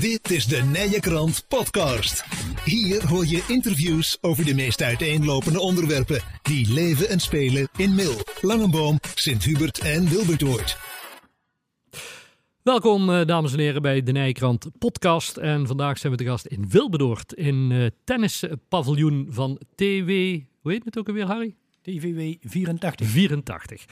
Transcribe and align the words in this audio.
Dit 0.00 0.30
is 0.30 0.46
de 0.46 0.62
Nije 0.62 1.00
Krant 1.00 1.44
Podcast. 1.48 2.24
Hier 2.64 3.08
hoor 3.08 3.26
je 3.26 3.44
interviews 3.48 4.18
over 4.20 4.44
de 4.44 4.54
meest 4.54 4.82
uiteenlopende 4.82 5.60
onderwerpen 5.60 6.20
die 6.42 6.72
leven 6.72 7.08
en 7.08 7.20
spelen 7.20 7.68
in 7.76 7.94
Mil, 7.94 8.14
Langenboom, 8.40 8.98
Sint-Hubert 9.14 9.78
en 9.78 10.08
Wilbertoort. 10.08 10.78
Welkom, 12.62 13.10
eh, 13.10 13.26
dames 13.26 13.52
en 13.52 13.58
heren, 13.58 13.82
bij 13.82 14.02
de 14.02 14.12
Nijkrant 14.12 14.66
podcast. 14.78 15.36
En 15.36 15.66
vandaag 15.66 15.98
zijn 15.98 16.12
we 16.12 16.18
te 16.18 16.24
gast 16.24 16.46
in 16.46 16.68
Wilberdoord, 16.68 17.32
in 17.32 17.70
uh, 17.70 17.86
tennispaviljoen 18.04 19.26
van 19.30 19.60
TW. 19.74 20.10
Hoe 20.60 20.72
heet 20.72 20.84
het 20.84 20.98
ook 20.98 21.08
alweer, 21.08 21.26
Harry? 21.26 21.54
TVW 21.82 22.48
84. 22.48 23.06
84. 23.06 23.84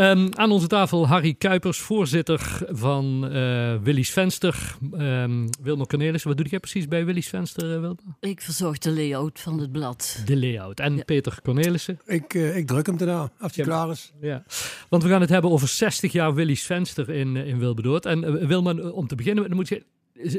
Um, 0.00 0.28
aan 0.34 0.50
onze 0.50 0.66
tafel 0.66 1.06
Harry 1.06 1.34
Kuipers, 1.34 1.78
voorzitter 1.78 2.62
van 2.68 3.36
uh, 3.36 3.74
Willy's 3.82 4.10
Venster. 4.10 4.76
Um, 4.92 5.48
Wilma 5.62 5.84
Cornelis, 5.84 6.22
wat 6.22 6.36
doe 6.36 6.46
jij 6.46 6.58
precies 6.58 6.88
bij 6.88 7.04
Willy's 7.04 7.28
Venster, 7.28 7.64
uh, 7.64 7.80
Wilma? 7.80 8.16
Ik 8.20 8.40
verzorg 8.40 8.78
de 8.78 8.90
layout 8.90 9.40
van 9.40 9.58
het 9.60 9.72
blad. 9.72 10.22
De 10.24 10.36
layout. 10.36 10.80
En 10.80 10.96
ja. 10.96 11.02
Peter 11.02 11.38
Cornelissen? 11.42 12.00
Ik, 12.06 12.34
uh, 12.34 12.56
ik 12.56 12.66
druk 12.66 12.86
hem 12.86 12.96
daarna, 12.96 13.30
als 13.38 13.56
hij 13.56 13.64
ja. 13.64 13.70
klaar 13.70 13.90
is. 13.90 14.12
Ja. 14.20 14.44
Want 14.88 15.02
we 15.02 15.08
gaan 15.08 15.20
het 15.20 15.30
hebben 15.30 15.50
over 15.50 15.68
60 15.68 16.12
jaar 16.12 16.34
Willy's 16.34 16.62
Venster 16.62 17.10
in, 17.10 17.36
in 17.36 17.58
Wilberdoord. 17.58 18.06
En 18.06 18.46
Wilma, 18.46 18.72
om 18.74 19.06
te 19.06 19.14
beginnen, 19.14 19.48
dan 19.48 19.56
moet 19.56 19.68
je, 19.68 19.84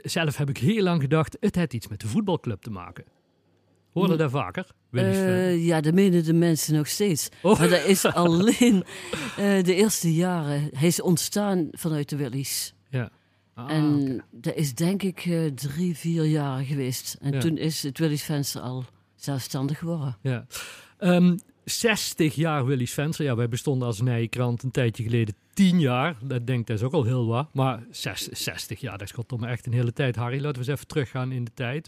zelf 0.03 0.37
heb 0.37 0.49
ik 0.49 0.57
heel 0.57 0.83
lang 0.83 1.01
gedacht, 1.01 1.37
het 1.39 1.55
heeft 1.55 1.73
iets 1.73 1.87
met 1.87 2.01
de 2.01 2.07
voetbalclub 2.07 2.61
te 2.61 2.71
maken. 2.71 3.03
Hoorde 3.91 4.15
dat 4.15 4.31
vaker? 4.31 4.65
Uh, 4.91 5.65
ja, 5.65 5.81
dat 5.81 5.93
menen 5.93 6.23
de 6.23 6.33
mensen 6.33 6.73
nog 6.75 6.87
steeds. 6.87 7.29
Oh. 7.41 7.59
Maar 7.59 7.69
dat 7.69 7.85
is 7.85 8.05
alleen 8.25 8.75
uh, 9.39 9.63
de 9.63 9.75
eerste 9.75 10.13
jaren. 10.13 10.69
Hij 10.73 10.87
is 10.87 11.01
ontstaan 11.01 11.67
vanuit 11.71 12.09
de 12.09 12.15
Willies. 12.15 12.73
Ja. 12.89 13.09
Ah, 13.53 13.71
en 13.71 14.01
okay. 14.01 14.21
dat 14.31 14.55
is 14.55 14.73
denk 14.75 15.03
ik 15.03 15.25
uh, 15.25 15.51
drie, 15.51 15.97
vier 15.97 16.25
jaar 16.25 16.63
geweest. 16.63 17.17
En 17.21 17.31
Ja. 17.33 17.39
toen 17.39 17.57
is 17.57 17.83
het 17.83 17.97
Willies 17.97 18.23
Venster 18.23 18.61
al 18.61 18.83
zelfstandig 19.15 19.77
geworden. 19.77 20.17
Ja. 20.21 20.45
Um, 20.99 21.39
60 21.63 22.35
jaar 22.35 22.65
Willy's 22.65 22.93
Venster. 22.93 23.25
Ja, 23.25 23.35
wij 23.35 23.49
bestonden 23.49 23.87
als 23.87 24.01
Nijkrant 24.01 24.63
een 24.63 24.71
tijdje 24.71 25.03
geleden 25.03 25.35
10 25.53 25.79
jaar. 25.79 26.15
Dat 26.23 26.47
denk 26.47 26.59
ik, 26.59 26.67
dat 26.67 26.77
is 26.77 26.83
ook 26.83 26.93
al 26.93 27.03
heel 27.03 27.27
wat. 27.27 27.53
Maar 27.53 27.83
60 27.91 28.79
jaar, 28.79 28.97
dat 28.97 29.07
is 29.07 29.13
goddomme 29.13 29.47
echt 29.47 29.65
een 29.65 29.73
hele 29.73 29.93
tijd. 29.93 30.15
Harry, 30.15 30.41
laten 30.41 30.51
we 30.51 30.57
eens 30.57 30.67
even 30.67 30.87
teruggaan 30.87 31.31
in 31.31 31.43
de 31.43 31.51
tijd. 31.53 31.87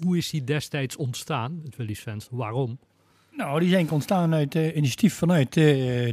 Hoe 0.00 0.16
is 0.16 0.30
die 0.30 0.44
destijds 0.44 0.96
ontstaan, 0.96 1.60
het 1.64 1.76
Willy's 1.76 2.00
Venster? 2.00 2.36
Waarom? 2.36 2.78
Nou, 3.36 3.60
die 3.60 3.68
zijn 3.68 3.90
ontstaan 3.90 4.34
uit 4.34 4.54
uh, 4.54 4.76
initiatief 4.76 5.14
vanuit 5.14 5.56
uh, 5.56 5.64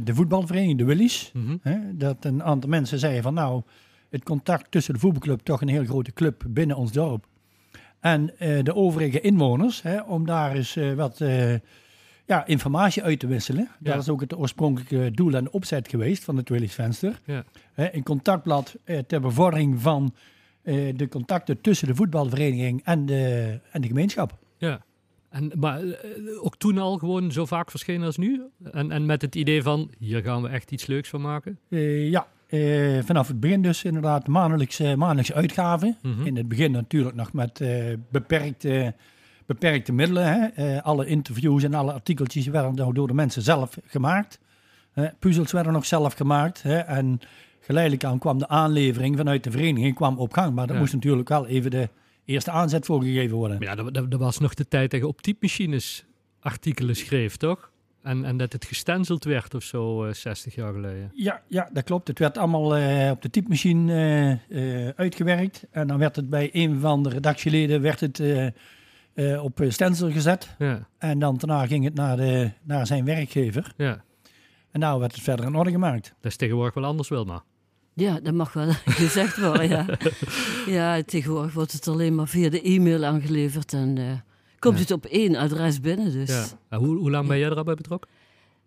de 0.04 0.14
voetbalvereniging, 0.14 0.78
de 0.78 0.84
Willies. 0.84 1.30
Mhm. 1.32 1.46
Mm 1.46 1.60
-hmm. 1.62 1.98
Dat 1.98 2.24
een 2.24 2.42
aantal 2.42 2.70
mensen 2.70 2.98
zeiden 2.98 3.22
van 3.22 3.34
nou, 3.34 3.62
het 4.10 4.24
contact 4.24 4.70
tussen 4.70 4.94
de 4.94 5.00
voetbalclub, 5.00 5.40
toch 5.40 5.60
een 5.60 5.68
heel 5.68 5.84
grote 5.84 6.12
club 6.12 6.44
binnen 6.48 6.76
ons 6.76 6.92
dorp. 6.92 7.26
En 8.00 8.32
uh, 8.38 8.62
de 8.62 8.74
overige 8.74 9.20
inwoners, 9.20 9.82
hè, 9.82 10.00
om 10.00 10.26
daar 10.26 10.54
eens 10.54 10.78
wat 10.96 11.20
ja, 12.32 12.46
informatie 12.46 13.02
uit 13.02 13.18
te 13.18 13.26
wisselen. 13.26 13.68
Ja. 13.80 13.92
Dat 13.92 14.02
is 14.02 14.08
ook 14.08 14.20
het 14.20 14.36
oorspronkelijke 14.36 15.10
doel 15.10 15.34
en 15.34 15.50
opzet 15.50 15.88
geweest 15.88 16.24
van 16.24 16.36
het 16.36 16.48
Willis 16.48 16.74
Venster. 16.74 17.20
Ja. 17.24 17.44
Een 17.74 18.02
contactblad 18.02 18.76
eh, 18.84 18.98
ter 18.98 19.20
bevordering 19.20 19.80
van 19.80 20.14
eh, 20.62 20.96
de 20.96 21.08
contacten 21.08 21.60
tussen 21.60 21.88
de 21.88 21.94
voetbalvereniging 21.94 22.80
en 22.84 23.06
de, 23.06 23.58
en 23.70 23.80
de 23.80 23.86
gemeenschap. 23.86 24.38
Ja. 24.58 24.84
En, 25.28 25.52
maar 25.58 25.82
uh, 25.82 25.94
ook 26.40 26.56
toen 26.56 26.78
al 26.78 26.96
gewoon 26.98 27.32
zo 27.32 27.46
vaak 27.46 27.70
verschenen 27.70 28.06
als 28.06 28.16
nu? 28.16 28.42
En, 28.72 28.90
en 28.90 29.06
met 29.06 29.22
het 29.22 29.34
idee 29.34 29.62
van, 29.62 29.90
hier 29.98 30.22
gaan 30.22 30.42
we 30.42 30.48
echt 30.48 30.70
iets 30.70 30.86
leuks 30.86 31.08
van 31.08 31.20
maken? 31.20 31.58
Ja, 31.68 32.26
uh, 32.48 33.02
vanaf 33.02 33.28
het 33.28 33.40
begin 33.40 33.62
dus 33.62 33.84
inderdaad 33.84 34.26
maandelijkse, 34.26 34.96
maandelijkse 34.96 35.34
uitgaven. 35.34 35.96
Mhm. 36.02 36.08
Mm 36.12 36.18
-hmm. 36.18 36.26
In 36.26 36.36
het 36.36 36.48
begin 36.48 36.72
natuurlijk 36.72 37.16
nog 37.16 37.32
met 37.32 37.64
beperkte 38.10 38.94
beperkte 39.52 39.92
middelen. 39.92 40.26
Hè. 40.26 40.74
Uh, 40.74 40.82
alle 40.82 41.06
interviews 41.06 41.62
en 41.62 41.74
alle 41.74 41.92
artikeltjes 41.92 42.46
werden 42.46 42.94
door 42.94 43.06
de 43.06 43.14
mensen 43.14 43.42
zelf 43.42 43.78
gemaakt. 43.86 44.38
Uh, 44.94 45.08
puzzels 45.18 45.52
werden 45.52 45.72
nog 45.72 45.86
zelf 45.86 46.14
gemaakt. 46.14 46.62
Hè. 46.62 46.78
En 46.78 47.20
geleidelijk 47.60 48.04
aan 48.04 48.18
kwam 48.18 48.38
de 48.38 48.48
aanlevering 48.48 49.16
vanuit 49.16 49.44
de 49.44 49.50
vereniging 49.50 49.94
kwam 49.94 50.18
op 50.18 50.32
gang. 50.32 50.54
Maar 50.54 50.72
Ja. 50.72 50.78
moest 50.78 50.92
natuurlijk 50.92 51.28
wel 51.28 51.46
even 51.46 51.70
de 51.70 51.88
eerste 52.24 52.50
aanzet 52.50 52.86
voor 52.86 53.02
gegeven 53.02 53.36
worden. 53.36 53.58
Maar 53.58 53.66
ja, 53.68 53.74
dat, 53.74 53.94
dat, 53.94 54.10
dat 54.10 54.20
was 54.20 54.38
nog 54.38 54.54
de 54.54 54.68
tijd 54.68 54.90
dat 54.90 55.00
je 55.00 55.06
op 55.06 55.22
typemachines 55.22 56.04
artikelen 56.40 56.96
schreef, 56.96 57.36
toch? 57.36 57.70
En, 58.02 58.24
en 58.24 58.36
dat 58.36 58.52
het 58.52 58.64
gestenceld 58.64 59.24
werd 59.24 59.54
of 59.54 59.62
zo 59.62 60.06
uh, 60.06 60.12
60 60.12 60.54
jaar 60.54 60.72
geleden. 60.72 61.10
Ja, 61.14 61.42
ja, 61.48 61.68
dat 61.72 61.84
klopt. 61.84 62.08
Het 62.08 62.18
werd 62.18 62.38
allemaal 62.38 62.78
uh, 62.78 63.10
op 63.10 63.22
de 63.22 63.30
typemachine 63.30 64.38
uh, 64.48 64.88
uitgewerkt. 64.96 65.66
En 65.70 65.86
dan 65.86 65.98
werd 65.98 66.16
het 66.16 66.30
bij 66.30 66.50
een 66.52 66.80
van 66.80 67.02
de 67.02 67.08
redactieleden 67.08 67.80
werd 67.80 68.00
het, 68.00 68.18
uh, 69.14 69.44
op 69.44 69.64
stencil 69.68 70.10
gezet. 70.10 70.54
Ja. 70.58 70.88
En 70.98 71.18
dan 71.18 71.36
daarna 71.36 71.66
ging 71.66 71.84
het 71.84 71.94
naar, 71.94 72.16
de, 72.16 72.50
naar 72.62 72.86
zijn 72.86 73.04
werkgever. 73.04 73.72
Ja. 73.76 74.04
En 74.70 74.80
nou 74.80 75.00
werd 75.00 75.12
het 75.14 75.22
verder 75.22 75.46
in 75.46 75.54
orde 75.54 75.70
gemaakt. 75.70 76.14
Dat 76.20 76.30
is 76.30 76.36
tegenwoordig 76.36 76.74
wel 76.74 76.84
anders, 76.84 77.08
Wilma. 77.08 77.44
Ja, 77.94 78.20
dat 78.20 78.34
mag 78.34 78.52
wel 78.52 78.72
gezegd 79.02 79.40
worden, 79.40 79.68
ja. 79.68 79.86
ja, 80.76 81.02
tegenwoordig 81.02 81.52
wordt 81.52 81.72
het 81.72 81.88
alleen 81.88 82.14
maar 82.14 82.28
via 82.28 82.48
de 82.50 82.62
e-mail 82.62 83.04
aangeleverd 83.04 83.72
en 83.72 83.96
uh, 83.96 84.12
komt 84.58 84.74
Ja. 84.74 84.80
het 84.80 84.90
op 84.90 85.04
één 85.04 85.36
adres 85.36 85.80
binnen. 85.80 86.12
Dus. 86.12 86.28
Ja. 86.30 86.44
En 86.68 86.78
hoe, 86.78 86.96
hoe 86.96 87.10
lang 87.10 87.28
ben 87.28 87.38
jij 87.38 87.50
er 87.50 87.56
al 87.56 87.64
bij 87.64 87.74
betrokken? 87.74 88.10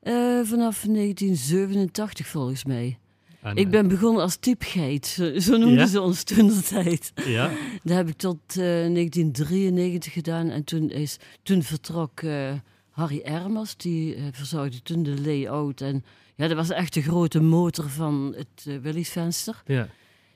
Uh, 0.04 0.14
vanaf 0.44 0.82
1987 0.88 2.28
volgens 2.28 2.66
mij. 2.66 2.98
En, 3.46 3.56
ik 3.56 3.70
ben 3.70 3.88
begonnen 3.88 4.22
als 4.22 4.36
typgeit, 4.36 5.06
zo, 5.08 5.40
zo 5.40 5.58
noemden 5.58 5.78
Ja? 5.78 5.86
ze 5.86 6.02
ons 6.02 6.24
toen 6.24 6.48
de 6.48 6.62
tijd. 6.62 7.12
Ja, 7.26 7.52
Dat 7.84 7.98
heb 7.98 8.08
ik 8.10 8.18
tot 8.18 8.38
uh, 8.50 8.56
1993 8.56 10.14
gedaan 10.14 10.50
en 10.50 10.64
toen, 10.64 10.90
is, 10.90 11.18
toen 11.44 11.64
vertrok 11.64 12.22
uh, 12.22 12.52
Harry 12.90 13.22
Ermers, 13.24 13.76
die 13.78 14.16
uh, 14.16 14.24
verzorgde 14.32 14.82
toen 14.82 15.04
de 15.04 15.22
layout. 15.22 15.82
En 15.82 16.04
ja, 16.36 16.48
dat 16.48 16.58
was 16.58 16.70
echt 16.70 16.94
de 16.94 17.02
grote 17.02 17.42
motor 17.42 17.90
van 17.90 18.34
het 18.38 18.66
uh, 18.68 18.78
Willy's 18.82 19.10
Venster. 19.10 19.62
ja. 19.66 19.88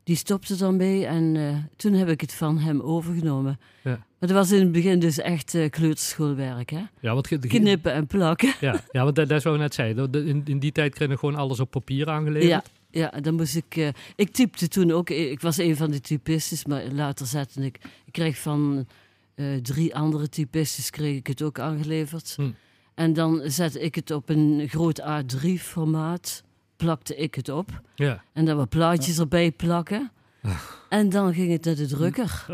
Die 0.03 0.17
stopte 0.17 0.55
dan 0.55 0.75
mee 0.75 1.05
en 1.05 1.69
toen 1.75 1.93
heb 1.93 2.09
ik 2.09 2.21
het 2.21 2.33
van 2.33 2.57
hem 2.57 2.81
overgenomen. 2.81 3.59
Ja. 3.83 3.89
Maar 3.89 4.29
dat 4.29 4.31
was 4.31 4.51
in 4.51 4.59
het 4.59 4.71
begin 4.71 4.99
dus 4.99 5.17
echt 5.19 5.53
uh, 5.53 5.69
kleuterschoolwerk, 5.69 6.69
hè? 6.69 6.81
Ja, 6.99 7.13
want 7.13 7.27
Knippen 7.39 7.93
en 7.93 8.07
plakken. 8.07 8.53
Ja, 8.59 8.83
ja 8.91 9.03
want 9.03 9.15
dat, 9.15 9.27
dat 9.29 9.37
is 9.37 9.43
wat 9.43 9.53
we 9.53 9.59
net 9.59 9.73
zeiden. 9.73 10.11
De- 10.11 10.25
In, 10.25 10.41
in 10.45 10.59
die 10.59 10.71
tijd 10.71 10.93
kreeg 10.95 11.09
je 11.09 11.17
gewoon 11.17 11.35
alles 11.35 11.59
op 11.59 11.71
papier 11.71 12.09
aangeleverd. 12.09 12.49
Ja, 12.49 12.63
ja, 12.91 13.09
dan 13.09 13.35
moest 13.35 13.55
ik... 13.55 13.75
Uh, 13.75 13.87
ik 14.15 14.31
typte 14.31 14.67
toen 14.67 14.91
ook... 14.91 15.09
Ik 15.09 15.41
was 15.41 15.57
een 15.57 15.75
van 15.75 15.91
de 15.91 16.01
typistes, 16.01 16.65
maar 16.65 16.83
later 16.91 17.25
zette 17.25 17.65
ik... 17.65 17.79
Ik 18.05 18.13
kreeg 18.13 18.37
van 18.37 18.87
uh, 19.35 19.55
drie 19.55 19.95
andere 19.95 20.29
typistes 20.29 20.89
kreeg 20.89 21.17
ik 21.17 21.27
het 21.27 21.41
ook 21.41 21.59
aangeleverd. 21.59 22.33
Hm. 22.35 22.49
En 22.93 23.13
dan 23.13 23.41
zette 23.45 23.79
ik 23.79 23.95
het 23.95 24.11
op 24.11 24.29
een 24.29 24.67
groot 24.69 25.01
A3-formaat. 25.01 26.43
Plakte 26.75 27.15
ik 27.15 27.35
het 27.35 27.49
op. 27.49 27.81
Ja. 27.95 28.23
En 28.33 28.45
dan 28.45 28.57
wat 28.57 28.69
plaatjes 28.69 29.19
erbij 29.19 29.51
plakken. 29.51 30.11
En 30.89 31.09
dan 31.09 31.33
ging 31.33 31.51
het 31.51 31.65
naar 31.65 31.75
de 31.75 31.87
drukker. 31.87 32.45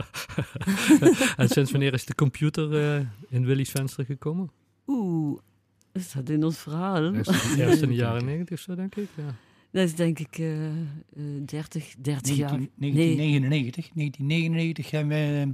en 1.37 1.49
sinds 1.49 1.71
wanneer 1.71 1.93
is 1.93 2.05
de 2.05 2.15
computer 2.15 2.97
uh, 2.97 3.07
in 3.29 3.45
Willy's 3.45 3.69
Venster 3.69 4.05
gekomen? 4.05 4.51
Oeh, 4.87 5.39
is 5.91 6.11
dat 6.11 6.29
in 6.29 6.43
ons 6.43 6.57
verhaal? 6.57 7.13
Eerst, 7.13 7.57
eerst 7.57 7.81
in 7.81 7.89
de 7.89 7.95
jaren 8.05 8.25
negentig 8.25 8.59
zo, 8.59 8.75
denk 8.75 8.95
ik. 8.95 9.07
Ja. 9.15 9.35
Dat 9.75 9.83
is 9.83 9.95
denk 9.95 10.19
ik 10.19 10.37
uh, 10.37 10.65
uh, 10.65 11.45
30, 11.45 11.95
30 11.97 12.35
jaar. 12.35 12.49
1999, 12.49 13.89
1999 13.93 14.91
hebben 14.91 15.17
we... 15.17 15.53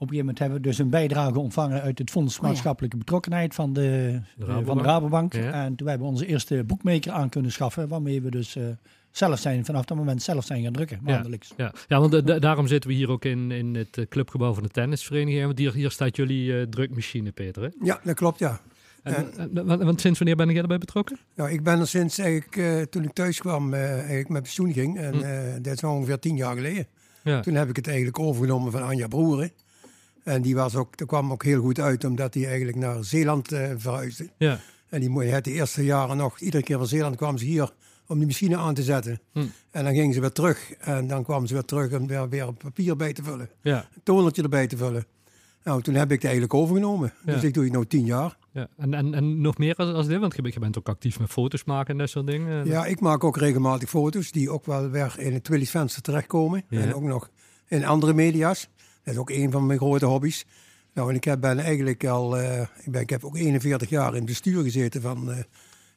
Op 0.00 0.10
een 0.10 0.14
gegeven 0.14 0.16
moment 0.16 0.38
hebben 0.38 0.58
we 0.58 0.62
dus 0.62 0.78
een 0.78 0.90
bijdrage 0.90 1.38
ontvangen 1.38 1.82
uit 1.82 1.98
het 1.98 2.10
Fonds 2.10 2.40
Maatschappelijke 2.40 2.96
oh, 2.96 3.02
ja. 3.02 3.06
Betrokkenheid 3.06 3.54
van 3.54 3.72
de, 3.72 4.20
de 4.36 4.44
Rabobank. 4.44 4.66
Van 4.66 4.76
de 4.76 4.82
Rabobank. 4.82 5.32
Ja. 5.32 5.64
En 5.64 5.74
toen 5.74 5.88
hebben 5.88 6.06
we 6.06 6.12
onze 6.12 6.26
eerste 6.26 6.64
boekmaker 6.64 7.12
aan 7.12 7.28
kunnen 7.28 7.52
schaffen, 7.52 7.88
waarmee 7.88 8.22
we 8.22 8.30
dus 8.30 8.56
uh, 8.56 8.64
zelf 9.10 9.38
zijn, 9.38 9.64
vanaf 9.64 9.84
dat 9.84 9.96
moment 9.96 10.22
zelf 10.22 10.44
zijn 10.44 10.62
gaan 10.62 10.72
drukken, 10.72 10.98
maandelijks. 11.02 11.52
Ja, 11.56 11.64
ja. 11.64 11.72
ja 11.88 12.00
want 12.00 12.26
da 12.26 12.38
daarom 12.38 12.66
zitten 12.66 12.90
we 12.90 12.96
hier 12.96 13.10
ook 13.10 13.24
in, 13.24 13.50
in 13.50 13.74
het 13.74 14.06
clubgebouw 14.08 14.54
van 14.54 14.62
de 14.62 14.68
tennisvereniging. 14.68 15.44
Want 15.44 15.58
hier, 15.58 15.72
hier 15.72 15.90
staat 15.90 16.16
jullie 16.16 16.52
uh, 16.52 16.62
drukmachine, 16.62 17.32
Peter, 17.32 17.62
hè? 17.62 17.68
Ja, 17.80 18.00
dat 18.04 18.14
klopt, 18.14 18.38
ja. 18.38 18.60
En, 19.14 19.54
en, 19.54 19.84
want, 19.84 20.00
sinds 20.00 20.18
wanneer 20.18 20.36
ben 20.36 20.50
jij 20.50 20.62
erbij 20.62 20.78
betrokken? 20.78 21.18
Nou, 21.34 21.50
ik 21.50 21.62
ben 21.62 21.80
er 21.80 21.88
sinds 21.88 22.18
eigenlijk, 22.18 22.56
uh, 22.56 22.82
toen 22.82 23.04
ik 23.04 23.12
thuis 23.12 23.38
kwam, 23.38 23.74
uh, 23.74 23.92
eigenlijk 23.92 24.28
met 24.28 24.42
pensioen 24.42 24.72
ging. 24.72 24.98
En 24.98 25.14
hm. 25.14 25.62
dat 25.62 25.74
is 25.74 25.84
ongeveer 25.84 26.18
tien 26.18 26.36
jaar 26.36 26.54
geleden. 26.54 26.86
Ja. 27.22 27.40
Toen 27.40 27.54
heb 27.54 27.68
ik 27.68 27.76
het 27.76 27.86
eigenlijk 27.86 28.18
overgenomen 28.18 28.72
van 28.72 28.82
Anja 28.82 29.06
Broeren. 29.06 29.50
En 30.24 30.42
die 30.42 30.54
was 30.54 30.74
ook, 30.74 30.96
dat 30.96 31.08
kwam 31.08 31.32
ook 31.32 31.44
heel 31.44 31.60
goed 31.60 31.80
uit, 31.80 32.04
omdat 32.04 32.34
hij 32.34 32.46
eigenlijk 32.46 32.76
naar 32.76 33.04
Zeeland 33.04 33.48
verhuisde. 33.76 34.28
Ja. 34.38 34.60
En 34.88 35.00
die 35.00 35.32
had 35.32 35.44
de 35.44 35.52
eerste 35.52 35.84
jaren 35.84 36.16
nog, 36.16 36.38
iedere 36.38 36.62
keer 36.62 36.78
van 36.78 36.86
Zeeland 36.86 37.16
kwam 37.16 37.38
ze 37.38 37.44
hier 37.44 37.72
om 38.06 38.18
die 38.18 38.26
machine 38.26 38.56
aan 38.56 38.74
te 38.74 38.82
zetten. 38.82 39.20
Hm. 39.32 39.46
En 39.70 39.84
dan 39.84 39.94
gingen 39.94 40.14
ze 40.14 40.20
weer 40.20 40.32
terug. 40.32 40.72
En 40.72 41.06
dan 41.06 41.24
kwamen 41.24 41.48
ze 41.48 41.54
weer 41.54 41.64
terug 41.64 41.92
om 41.92 42.06
weer, 42.06 42.28
weer 42.28 42.52
papier 42.52 42.96
bij 42.96 43.12
te 43.12 43.22
vullen. 43.22 43.50
Ja. 43.62 43.88
Een 43.94 44.02
tonertje 44.02 44.42
erbij 44.42 44.66
te 44.66 44.76
vullen. 44.76 45.06
Nou, 45.68 45.82
toen 45.82 45.94
heb 45.94 46.10
ik 46.10 46.22
het 46.22 46.24
eigenlijk 46.24 46.54
overgenomen. 46.54 47.12
Ja. 47.26 47.32
Dus 47.32 47.42
ik 47.42 47.54
doe 47.54 47.64
het 47.64 47.72
nu 47.72 47.86
tien 47.86 48.04
jaar. 48.04 48.36
Ja. 48.52 48.68
En, 48.76 48.94
en, 48.94 49.14
en 49.14 49.40
nog 49.40 49.58
meer 49.58 49.74
als, 49.74 49.92
als 49.92 50.06
dit? 50.06 50.20
Want 50.20 50.34
je 50.36 50.58
bent 50.58 50.78
ook 50.78 50.88
actief 50.88 51.20
met 51.20 51.30
foto's 51.30 51.64
maken 51.64 51.92
en 51.92 51.98
dat 51.98 52.10
soort 52.10 52.26
dingen. 52.26 52.66
Ja, 52.66 52.86
ik 52.86 53.00
maak 53.00 53.24
ook 53.24 53.36
regelmatig 53.36 53.88
foto's 53.88 54.30
die 54.30 54.50
ook 54.50 54.66
wel 54.66 54.90
weer 54.90 55.14
in 55.18 55.32
het 55.32 55.48
Willy's 55.48 55.70
Venster 55.70 56.02
terechtkomen. 56.02 56.64
Ja. 56.68 56.80
En 56.80 56.94
ook 56.94 57.02
nog 57.02 57.30
in 57.66 57.84
andere 57.84 58.14
media's. 58.14 58.68
Dat 59.02 59.14
is 59.14 59.20
ook 59.20 59.30
een 59.30 59.50
van 59.50 59.66
mijn 59.66 59.78
grote 59.78 60.06
hobby's. 60.06 60.46
Nou, 60.94 61.10
en 61.10 61.16
ik 61.16 61.24
heb, 61.24 61.40
ben 61.40 61.58
eigenlijk 61.58 62.06
al, 62.06 62.38
eh, 62.38 62.60
ik, 62.60 62.92
ben, 62.92 63.00
ik 63.00 63.10
heb 63.10 63.24
ook 63.24 63.36
41 63.36 63.88
jaar 63.88 64.08
in 64.08 64.14
het 64.14 64.24
bestuur 64.24 64.62
gezeten 64.62 65.02
van, 65.02 65.32
eh, 65.32 65.38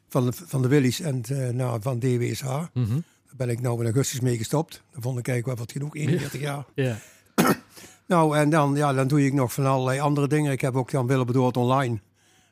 van, 0.08 0.24
de, 0.24 0.32
van 0.32 0.62
de 0.62 0.68
Willys 0.68 1.00
en 1.00 1.22
eh, 1.22 1.48
nou, 1.48 1.82
van 1.82 1.98
DWSH. 1.98 2.44
Mhm. 2.44 3.00
Daar 3.26 3.36
ben 3.36 3.48
ik 3.48 3.60
nou 3.60 3.78
in 3.78 3.84
augustus 3.84 4.20
mee 4.20 4.36
gestopt. 4.36 4.82
Dan 4.92 5.02
vond 5.02 5.18
ik 5.18 5.28
eigenlijk 5.28 5.58
wel 5.58 5.66
wat 5.66 5.72
genoeg, 5.72 5.96
41 5.96 6.40
jaar. 6.40 6.64
Ja. 6.74 6.98
Nou, 8.06 8.36
en 8.36 8.50
dan, 8.50 8.74
ja, 8.76 8.92
dan 8.92 9.08
doe 9.08 9.24
ik 9.24 9.32
nog 9.32 9.52
van 9.52 9.66
allerlei 9.66 10.00
andere 10.00 10.26
dingen. 10.28 10.52
Ik 10.52 10.60
heb 10.60 10.74
ook 10.76 10.90
dan 10.90 11.06
Willem 11.06 11.26
Bedoord 11.26 11.56
Online, 11.56 12.00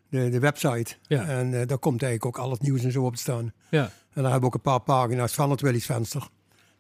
de, 0.08 0.28
de 0.28 0.38
website. 0.38 0.94
Ja. 1.06 1.24
En 1.24 1.60
eh, 1.60 1.66
daar 1.66 1.78
komt 1.78 2.02
eigenlijk 2.02 2.36
ook 2.38 2.44
al 2.44 2.50
het 2.50 2.62
nieuws 2.62 2.84
en 2.84 2.92
zo 2.92 3.04
op 3.04 3.14
te 3.14 3.20
staan. 3.22 3.52
Ja. 3.70 3.82
En 4.12 4.22
daar 4.22 4.30
hebben 4.32 4.40
we 4.40 4.46
ook 4.46 4.54
een 4.54 4.60
paar 4.72 4.80
pagina's 4.80 5.34
van 5.34 5.50
het 5.50 5.60
Willys 5.60 5.86
Venster. 5.86 6.28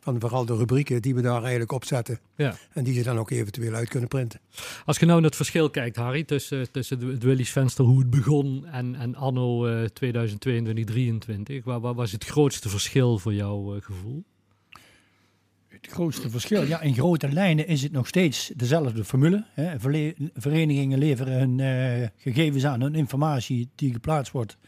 Van 0.02 0.20
vooral 0.20 0.44
de 0.44 0.56
rubrieken 0.56 1.02
die 1.02 1.14
we 1.14 1.20
daar 1.22 1.40
eigenlijk 1.40 1.72
op 1.72 1.84
zetten. 1.84 2.18
Ja. 2.36 2.54
En 2.72 2.84
die 2.84 2.94
ze 2.94 3.02
dan 3.02 3.18
ook 3.18 3.30
eventueel 3.30 3.74
uit 3.74 3.88
kunnen 3.88 4.08
printen. 4.08 4.40
Als 4.84 4.98
je 4.98 5.06
nou 5.06 5.16
naar 5.20 5.26
het 5.28 5.36
verschil 5.36 5.70
kijkt, 5.70 5.96
Harry, 5.96 6.24
tussen, 6.24 6.70
tussen 6.72 6.98
de- 7.00 7.06
het 7.06 7.22
Willys 7.22 7.50
Venster, 7.50 7.84
hoe 7.84 7.98
het 7.98 8.10
begon, 8.10 8.66
en, 8.66 8.94
en 8.94 9.14
anno 9.14 9.66
eh 9.66 9.84
2022, 9.84 10.84
2023, 10.84 11.64
waar, 11.64 11.80
waar 11.80 11.94
was 11.94 12.12
het 12.12 12.24
grootste 12.24 12.68
verschil 12.68 13.18
voor 13.18 13.34
jouw 13.34 13.74
eh, 13.76 13.82
gevoel? 13.82 14.24
Het 15.70 15.86
grootste 15.86 16.30
verschil, 16.30 16.62
ja, 16.62 16.80
in 16.80 16.94
grote 16.94 17.32
lijnen 17.32 17.66
is 17.66 17.82
het 17.82 17.92
nog 17.92 18.06
steeds 18.06 18.52
dezelfde 18.56 19.04
formule. 19.04 19.44
Hè. 19.54 19.80
Verenigingen 20.34 20.98
leveren 20.98 21.38
hun 21.38 21.60
eh, 21.60 22.08
gegevens 22.16 22.64
aan, 22.64 22.80
hun 22.80 22.94
informatie 22.94 23.68
die 23.74 23.92
geplaatst 23.92 24.32
wordt. 24.32 24.58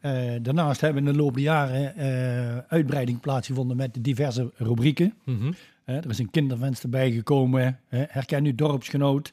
Eh, 0.00 0.32
daarnaast 0.42 0.80
hebben 0.80 1.06
in 1.06 1.12
de 1.12 1.18
loop 1.18 1.34
der 1.34 1.42
jaren 1.42 1.96
eh, 1.96 2.58
uitbreiding 2.68 3.20
plaatsgevonden 3.20 3.76
met 3.76 3.98
diverse 4.00 4.52
rubrieken. 4.56 5.14
Mhm. 5.24 5.52
Er 5.84 6.10
is 6.10 6.18
een 6.18 6.30
kindervenster 6.30 6.88
bijgekomen, 6.88 7.80
herken 7.88 8.44
uw 8.44 8.54
dorpsgenoot, 8.54 9.32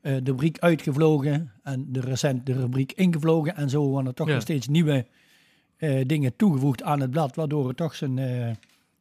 de 0.00 0.20
rubriek 0.24 0.58
uitgevlogen 0.58 1.52
en 1.62 1.86
de 1.88 2.00
recent 2.00 2.46
de 2.46 2.52
rubriek 2.52 2.92
ingevlogen. 2.92 3.56
En 3.56 3.70
zo 3.70 3.88
worden 3.88 4.06
er 4.06 4.14
toch 4.14 4.26
Ja. 4.26 4.32
nog 4.32 4.42
steeds 4.42 4.68
nieuwe 4.68 5.06
dingen 6.06 6.36
toegevoegd 6.36 6.82
aan 6.82 7.00
het 7.00 7.10
blad, 7.10 7.36
waardoor 7.36 7.68
het 7.68 7.76
toch 7.76 7.94
zijn, 7.94 8.18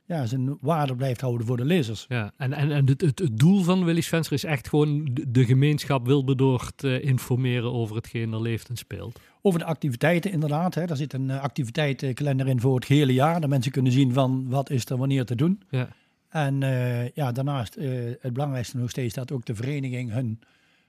ja, 0.10 0.26
zijn 0.26 0.58
waarde 0.62 0.96
blijft 0.96 1.22
houden 1.22 1.48
voor 1.48 1.58
de 1.58 1.66
lezers. 1.66 2.06
Ja, 2.08 2.32
en, 2.38 2.54
en, 2.54 2.72
en 2.72 2.88
het, 2.88 3.02
het, 3.02 3.20
het 3.20 3.40
doel 3.40 3.64
van 3.64 3.86
Willys 3.86 4.08
Venster 4.08 4.34
is 4.34 4.44
echt 4.44 4.68
gewoon 4.68 5.18
de, 5.28 5.46
gemeenschap 5.46 6.06
Wilberdoord 6.06 6.84
eh 6.84 7.04
informeren 7.04 7.74
over 7.74 7.96
hetgeen 7.96 8.34
er 8.34 8.42
leeft 8.42 8.70
en 8.70 8.76
speelt. 8.76 9.20
Over 9.42 9.60
de 9.60 9.66
activiteiten 9.66 10.32
inderdaad. 10.32 10.76
Hè. 10.76 10.86
Daar 10.86 10.98
zit 10.98 11.14
een 11.14 11.30
eh, 11.30 11.42
activiteitenkalender 11.42 12.48
in 12.48 12.60
voor 12.60 12.76
het 12.76 12.86
gehele 12.86 13.14
jaar. 13.14 13.42
Dat 13.42 13.50
mensen 13.50 13.72
kunnen 13.72 13.92
zien 13.92 14.14
van 14.14 14.46
wat 14.48 14.70
is 14.70 14.86
er 14.86 14.98
wanneer 14.98 15.26
te 15.26 15.36
doen. 15.36 15.62
Ja, 15.70 15.90
En 16.30 16.64
eh, 16.64 17.10
ja, 17.10 17.32
daarnaast, 17.32 17.76
het 18.20 18.34
belangrijkste 18.34 18.78
nog 18.78 18.90
steeds, 18.90 19.14
dat 19.14 19.32
ook 19.32 19.46
de 19.46 19.56
vereniging 19.56 20.12
hun, 20.12 20.40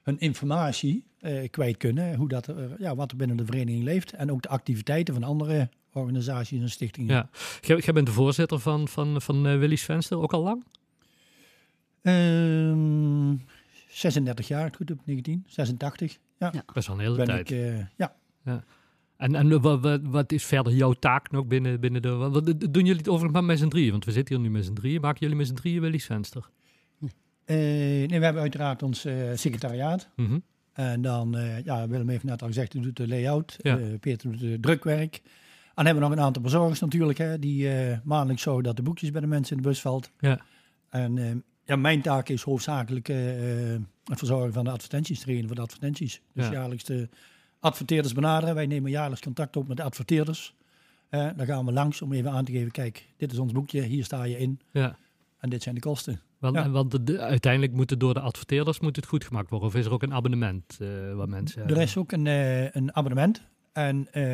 hun 0.01 0.19
informatie 0.19 1.03
kwijt 1.49 1.77
kunnen. 1.77 2.15
Hoe 2.15 2.27
dat, 2.27 2.53
ja, 2.77 2.95
wat 2.95 3.11
er 3.11 3.17
binnen 3.17 3.37
de 3.37 3.45
vereniging 3.45 3.83
leeft. 3.83 4.13
En 4.13 4.31
ook 4.31 4.41
de 4.41 4.49
activiteiten 4.49 5.13
van 5.13 5.23
andere 5.23 5.69
organisaties 5.93 6.61
en 6.61 6.69
stichtingen. 6.69 7.15
ja. 7.15 7.29
Jij, 7.61 7.77
jij 7.77 7.93
bent 7.93 8.05
de 8.05 8.13
voorzitter 8.13 8.59
van, 8.59 8.87
van, 8.87 9.21
van 9.21 9.47
eh, 9.47 9.57
Willys 9.57 9.83
Venster, 9.83 10.17
ook 10.17 10.33
al 10.33 10.43
lang? 10.43 10.63
Ehm, 12.01 13.35
36 13.89 14.47
jaar, 14.47 14.71
goed 14.75 14.91
op 14.91 14.99
1986. 15.05 16.17
Ja, 16.39 16.49
Ja. 16.53 16.63
Best 16.73 16.87
wel 16.87 16.95
een 16.95 17.01
hele 17.01 17.15
ben 17.15 17.25
tijd. 17.25 17.51
ik, 17.51 17.57
eh, 17.57 17.85
ja. 17.95 18.15
En, 19.17 19.35
en 19.35 19.61
wat, 19.61 19.81
wat, 19.81 20.01
wat 20.03 20.31
is 20.31 20.45
verder 20.45 20.73
jouw 20.73 20.93
taak 20.93 21.31
nog 21.31 21.45
binnen, 21.45 21.79
binnen 21.79 22.01
de... 22.01 22.09
Wat, 22.09 22.31
wat 22.31 22.45
doen 22.45 22.85
jullie 22.85 22.95
het 22.95 23.07
overigens 23.07 23.33
maar 23.33 23.43
met 23.43 23.59
z'n 23.59 23.67
drieën? 23.67 23.91
Want 23.91 24.05
we 24.05 24.11
zitten 24.11 24.35
hier 24.35 24.43
nu 24.43 24.51
met 24.51 24.65
z'n 24.65 24.73
drieën. 24.73 25.01
Maken 25.01 25.19
jullie 25.19 25.35
met 25.35 25.47
z'n 25.47 25.53
drieën 25.53 25.81
Willys 25.81 26.05
Venster? 26.05 26.49
Eh, 27.45 27.57
nee, 27.57 28.19
we 28.19 28.23
hebben 28.23 28.41
uiteraard 28.41 28.83
ons 28.83 29.05
eh, 29.05 29.15
secretariaat. 29.35 30.09
Mhm. 30.15 30.39
En 30.73 31.01
dan, 31.01 31.37
eh, 31.37 31.63
ja, 31.63 31.87
Willem 31.87 32.09
heeft 32.09 32.23
net 32.23 32.41
al 32.41 32.47
gezegd, 32.47 32.73
hij 32.73 32.81
doet 32.81 32.97
de 32.97 33.07
layout. 33.07 33.57
Ja. 33.61 33.79
Peter 33.99 34.31
doet 34.31 34.39
de 34.39 34.59
drukwerk. 34.59 35.21
En 35.75 35.85
hebben 35.85 36.03
we 36.03 36.09
nog 36.09 36.17
een 36.17 36.23
aantal 36.25 36.41
bezorgers 36.41 36.79
natuurlijk, 36.79 37.17
hè, 37.17 37.39
die 37.39 37.73
eh, 37.73 37.97
maandelijks 38.03 38.41
zorgen 38.43 38.63
dat 38.63 38.75
de 38.75 38.81
boekjes 38.81 39.11
bij 39.11 39.21
de 39.21 39.27
mensen 39.27 39.55
in 39.57 39.61
de 39.61 39.67
bus 39.67 39.81
valt. 39.81 40.11
Ja. 40.19 40.39
En 40.89 41.17
eh, 41.17 41.31
ja, 41.65 41.75
mijn 41.75 42.01
taak 42.01 42.29
is 42.29 42.41
hoofdzakelijk 42.41 43.09
eh, 43.09 43.17
het 44.03 44.17
verzorgen 44.17 44.53
van 44.53 44.63
de 44.63 44.71
advertenties, 44.71 45.19
trainen 45.19 45.47
voor 45.47 45.55
de 45.55 45.61
advertenties. 45.61 46.21
Dus 46.33 46.45
Ja. 46.45 46.51
jaarlijks 46.51 46.83
de 46.83 47.09
adverteerders 47.59 48.13
benaderen. 48.13 48.55
Wij 48.55 48.65
nemen 48.65 48.91
jaarlijks 48.91 49.21
contact 49.21 49.55
op 49.55 49.67
met 49.67 49.77
de 49.77 49.83
adverteerders. 49.83 50.55
Dan 51.09 51.45
gaan 51.45 51.65
we 51.65 51.71
langs 51.71 52.01
om 52.01 52.13
even 52.13 52.31
aan 52.31 52.45
te 52.45 52.51
geven, 52.51 52.71
kijk, 52.71 53.07
dit 53.17 53.31
is 53.31 53.37
ons 53.37 53.51
boekje, 53.51 53.81
hier 53.81 54.03
sta 54.03 54.23
je 54.23 54.37
in. 54.37 54.59
Ja. 54.71 54.95
En 55.39 55.49
dit 55.49 55.63
zijn 55.63 55.75
de 55.75 55.81
kosten. 55.81 56.21
Want, 56.39 56.55
Ja. 56.55 56.69
want 56.69 56.91
de- 56.91 57.03
de- 57.03 57.19
uiteindelijk 57.19 57.73
moet 57.73 57.89
het 57.89 57.99
door 57.99 58.13
de 58.13 58.19
adverteerders 58.19 58.79
moet 58.79 58.95
het 58.95 59.05
goed 59.05 59.23
gemaakt 59.25 59.49
worden. 59.49 59.67
Of 59.67 59.75
is 59.75 59.85
er 59.85 59.91
ook 59.91 60.03
een 60.03 60.13
abonnement 60.13 60.77
eh 60.81 60.87
waar 61.13 61.29
mensen... 61.29 61.67
Er 61.67 61.77
is 61.81 61.97
ook 61.97 62.11
een, 62.11 62.25
een 62.77 62.95
abonnement. 62.95 63.41
En 63.71 64.07
eh, 64.11 64.25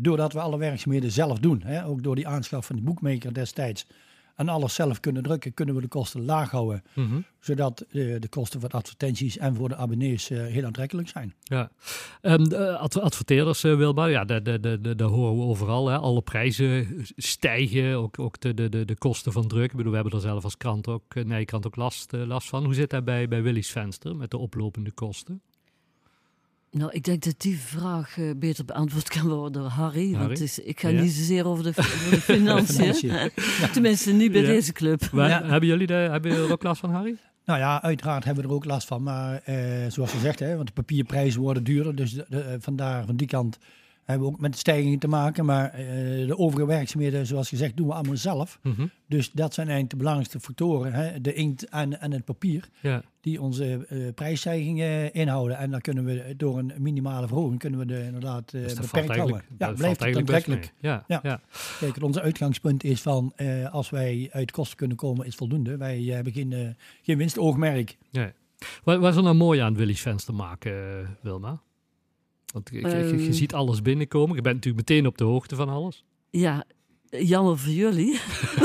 doordat 0.00 0.32
we 0.32 0.40
alle 0.40 0.58
werkzaamheden 0.58 1.10
zelf 1.10 1.38
doen, 1.38 1.62
hè, 1.62 1.86
ook 1.86 2.02
door 2.02 2.14
die 2.14 2.28
aanschaf 2.28 2.66
van 2.66 2.76
die 2.76 2.84
boekmaker 2.84 3.34
destijds, 3.34 3.86
en 4.34 4.48
alles 4.48 4.74
zelf 4.74 5.00
kunnen 5.00 5.22
drukken, 5.22 5.54
kunnen 5.54 5.74
we 5.74 5.80
de 5.80 5.88
kosten 5.88 6.24
laag 6.24 6.50
houden. 6.50 6.82
Mhm. 6.92 7.20
Zodat 7.40 7.80
eh, 7.80 8.20
de 8.20 8.28
kosten 8.28 8.60
voor 8.60 8.68
de 8.68 8.76
advertenties 8.76 9.38
en 9.38 9.54
voor 9.54 9.68
de 9.68 9.76
abonnees 9.76 10.30
eh, 10.30 10.44
heel 10.44 10.64
aantrekkelijk 10.64 11.08
zijn. 11.08 11.34
Ja. 11.42 11.70
De 12.20 12.76
adver- 12.78 13.02
adverteerders, 13.02 13.62
Wilma, 13.62 14.06
ja, 14.06 14.24
daar 14.24 14.42
de, 14.42 14.60
de, 14.60 14.80
de, 14.80 14.94
de 14.94 15.04
horen 15.04 15.36
we 15.36 15.42
overal. 15.42 15.88
Hè. 15.88 15.96
Alle 15.96 16.22
prijzen 16.22 17.04
stijgen, 17.16 17.94
ook, 17.94 18.18
ook 18.18 18.40
de, 18.40 18.54
de, 18.54 18.68
de, 18.68 18.84
de 18.84 18.96
kosten 18.96 19.32
van 19.32 19.48
druk. 19.48 19.70
Ik 19.70 19.76
bedoel, 19.76 19.90
we 19.90 19.98
hebben 19.98 20.14
er 20.14 20.20
zelf 20.20 20.44
als 20.44 20.56
krant 20.56 20.88
ook, 20.88 21.14
eh, 21.14 21.24
Nijkrant 21.24 21.66
ook 21.66 21.76
last, 21.76 22.12
last 22.12 22.48
van. 22.48 22.64
Hoe 22.64 22.74
zit 22.74 22.90
dat 22.90 23.04
bij, 23.04 23.28
bij 23.28 23.42
Willy's 23.42 23.70
Venster 23.70 24.16
met 24.16 24.30
de 24.30 24.38
oplopende 24.38 24.90
kosten? 24.90 25.42
Nou, 26.76 26.90
ik 26.92 27.04
denk 27.04 27.24
dat 27.24 27.34
die 27.40 27.58
vraag 27.58 28.18
eh, 28.18 28.30
beter 28.36 28.64
beantwoord 28.64 29.08
kan 29.08 29.28
worden 29.28 29.52
door 29.52 29.70
Harry. 29.70 30.12
Harry? 30.12 30.26
Want 30.26 30.40
is, 30.40 30.58
ik 30.58 30.80
ga 30.80 30.88
Ja? 30.88 31.00
niet 31.02 31.12
zozeer 31.12 31.46
over 31.46 31.62
de, 31.64 31.68
over 31.68 32.10
de 32.10 32.20
financiën. 32.34 32.94
Financiën. 32.94 33.30
Tenminste, 33.72 34.12
niet 34.12 34.32
bij 34.32 34.40
Ja. 34.40 34.46
deze 34.46 34.72
club. 34.72 35.04
Waar- 35.12 35.28
Ja. 35.28 35.44
Hebben 35.46 35.68
jullie 35.68 35.86
de, 35.86 35.92
hebben 35.94 36.30
jullie 36.30 36.46
er 36.46 36.52
ook 36.52 36.62
last 36.62 36.80
van, 36.80 36.90
Harry? 36.90 37.16
Nou 37.44 37.58
ja, 37.58 37.82
uiteraard 37.82 38.24
hebben 38.24 38.42
we 38.44 38.48
er 38.50 38.54
ook 38.54 38.64
last 38.64 38.86
van. 38.86 39.02
Maar 39.02 39.40
eh, 39.44 39.56
zoals 39.88 40.10
gezegd, 40.10 40.38
hè, 40.38 40.54
want 40.56 40.66
de 40.66 40.72
papierprijzen 40.72 41.40
worden 41.40 41.64
duurder. 41.64 41.94
Dus 41.94 42.12
de, 42.12 42.24
de- 42.28 42.40
eh, 42.40 42.54
vandaar, 42.60 43.04
van 43.06 43.16
die 43.16 43.26
kant 43.26 43.58
hebben 44.04 44.26
we 44.26 44.34
ook 44.34 44.40
met 44.40 44.52
de 44.52 44.58
stijgingen 44.58 44.98
te 44.98 45.08
maken. 45.08 45.44
Maar 45.44 45.70
eh, 45.70 45.86
de 46.26 46.38
overige 46.38 46.66
werkzaamheden, 46.66 47.26
zoals 47.26 47.48
gezegd, 47.48 47.76
doen 47.76 47.86
we 47.86 47.94
allemaal 47.94 48.16
zelf. 48.16 48.58
Mhm. 48.62 48.86
Dus 49.08 49.30
dat 49.32 49.54
zijn 49.54 49.66
eigenlijk 49.66 49.90
de 49.90 50.02
belangrijkste 50.02 50.40
factoren. 50.40 50.92
Hè? 50.92 51.20
De 51.20 51.34
inkt 51.34 51.68
en, 51.68 52.00
en 52.00 52.12
het 52.12 52.24
papier. 52.24 52.68
Ja. 52.80 53.02
die 53.20 53.40
onze 53.40 53.86
eh, 53.88 53.98
prijsstijgingen 54.14 55.12
inhouden. 55.12 55.56
En 55.56 55.70
dan 55.70 55.80
kunnen 55.80 56.04
we 56.04 56.34
door 56.36 56.58
een 56.58 56.72
minimale 56.78 57.26
verhoging 57.26 57.58
kunnen 57.58 57.78
we 57.78 57.86
de 57.86 58.04
inderdaad 58.04 58.52
eh 58.52 58.62
Dus 58.62 58.72
valt 58.72 58.90
beperkt 58.90 59.16
houden. 59.16 59.42
Ja, 59.58 59.66
dat 59.66 59.76
blijft 59.76 60.04
het 60.04 60.16
aantrekkelijk. 60.16 60.72
Ja, 60.80 61.04
ja. 61.06 61.20
Ja. 61.22 61.40
Kijk, 61.80 62.02
onze 62.02 62.20
uitgangspunt 62.20 62.84
is 62.84 63.02
van 63.02 63.32
eh, 63.36 63.72
als 63.72 63.90
wij 63.90 64.28
uit 64.32 64.50
kosten 64.50 64.76
kunnen 64.76 64.96
komen, 64.96 65.26
is 65.26 65.34
voldoende. 65.34 65.76
Wij 65.76 65.98
eh, 65.98 66.14
hebben 66.14 66.32
geen, 66.32 66.52
eh, 66.52 66.68
geen 67.02 67.18
winstoogmerk. 67.18 67.96
Nee. 68.10 68.32
Wat, 68.84 68.98
wat 68.98 69.10
is 69.10 69.16
er 69.16 69.22
nou 69.22 69.36
mooi 69.36 69.60
aan 69.60 69.74
Willy's 69.74 70.00
Venster 70.00 70.34
maken, 70.34 70.72
eh, 70.72 71.08
Wilma? 71.22 71.60
Want 72.54 72.70
je, 72.72 72.80
je- 72.80 72.88
je, 72.88 72.94
je 73.16 73.22
Ehm. 73.24 73.32
ziet 73.32 73.54
alles 73.54 73.82
binnenkomen. 73.82 74.36
Je 74.36 74.42
bent 74.42 74.54
natuurlijk 74.54 74.88
meteen 74.88 75.06
op 75.06 75.18
de 75.18 75.24
hoogte 75.24 75.56
van 75.56 75.68
alles. 75.68 76.04
Ja, 76.30 76.64
jammer 77.10 77.58
voor 77.58 77.72
jullie. 77.72 78.20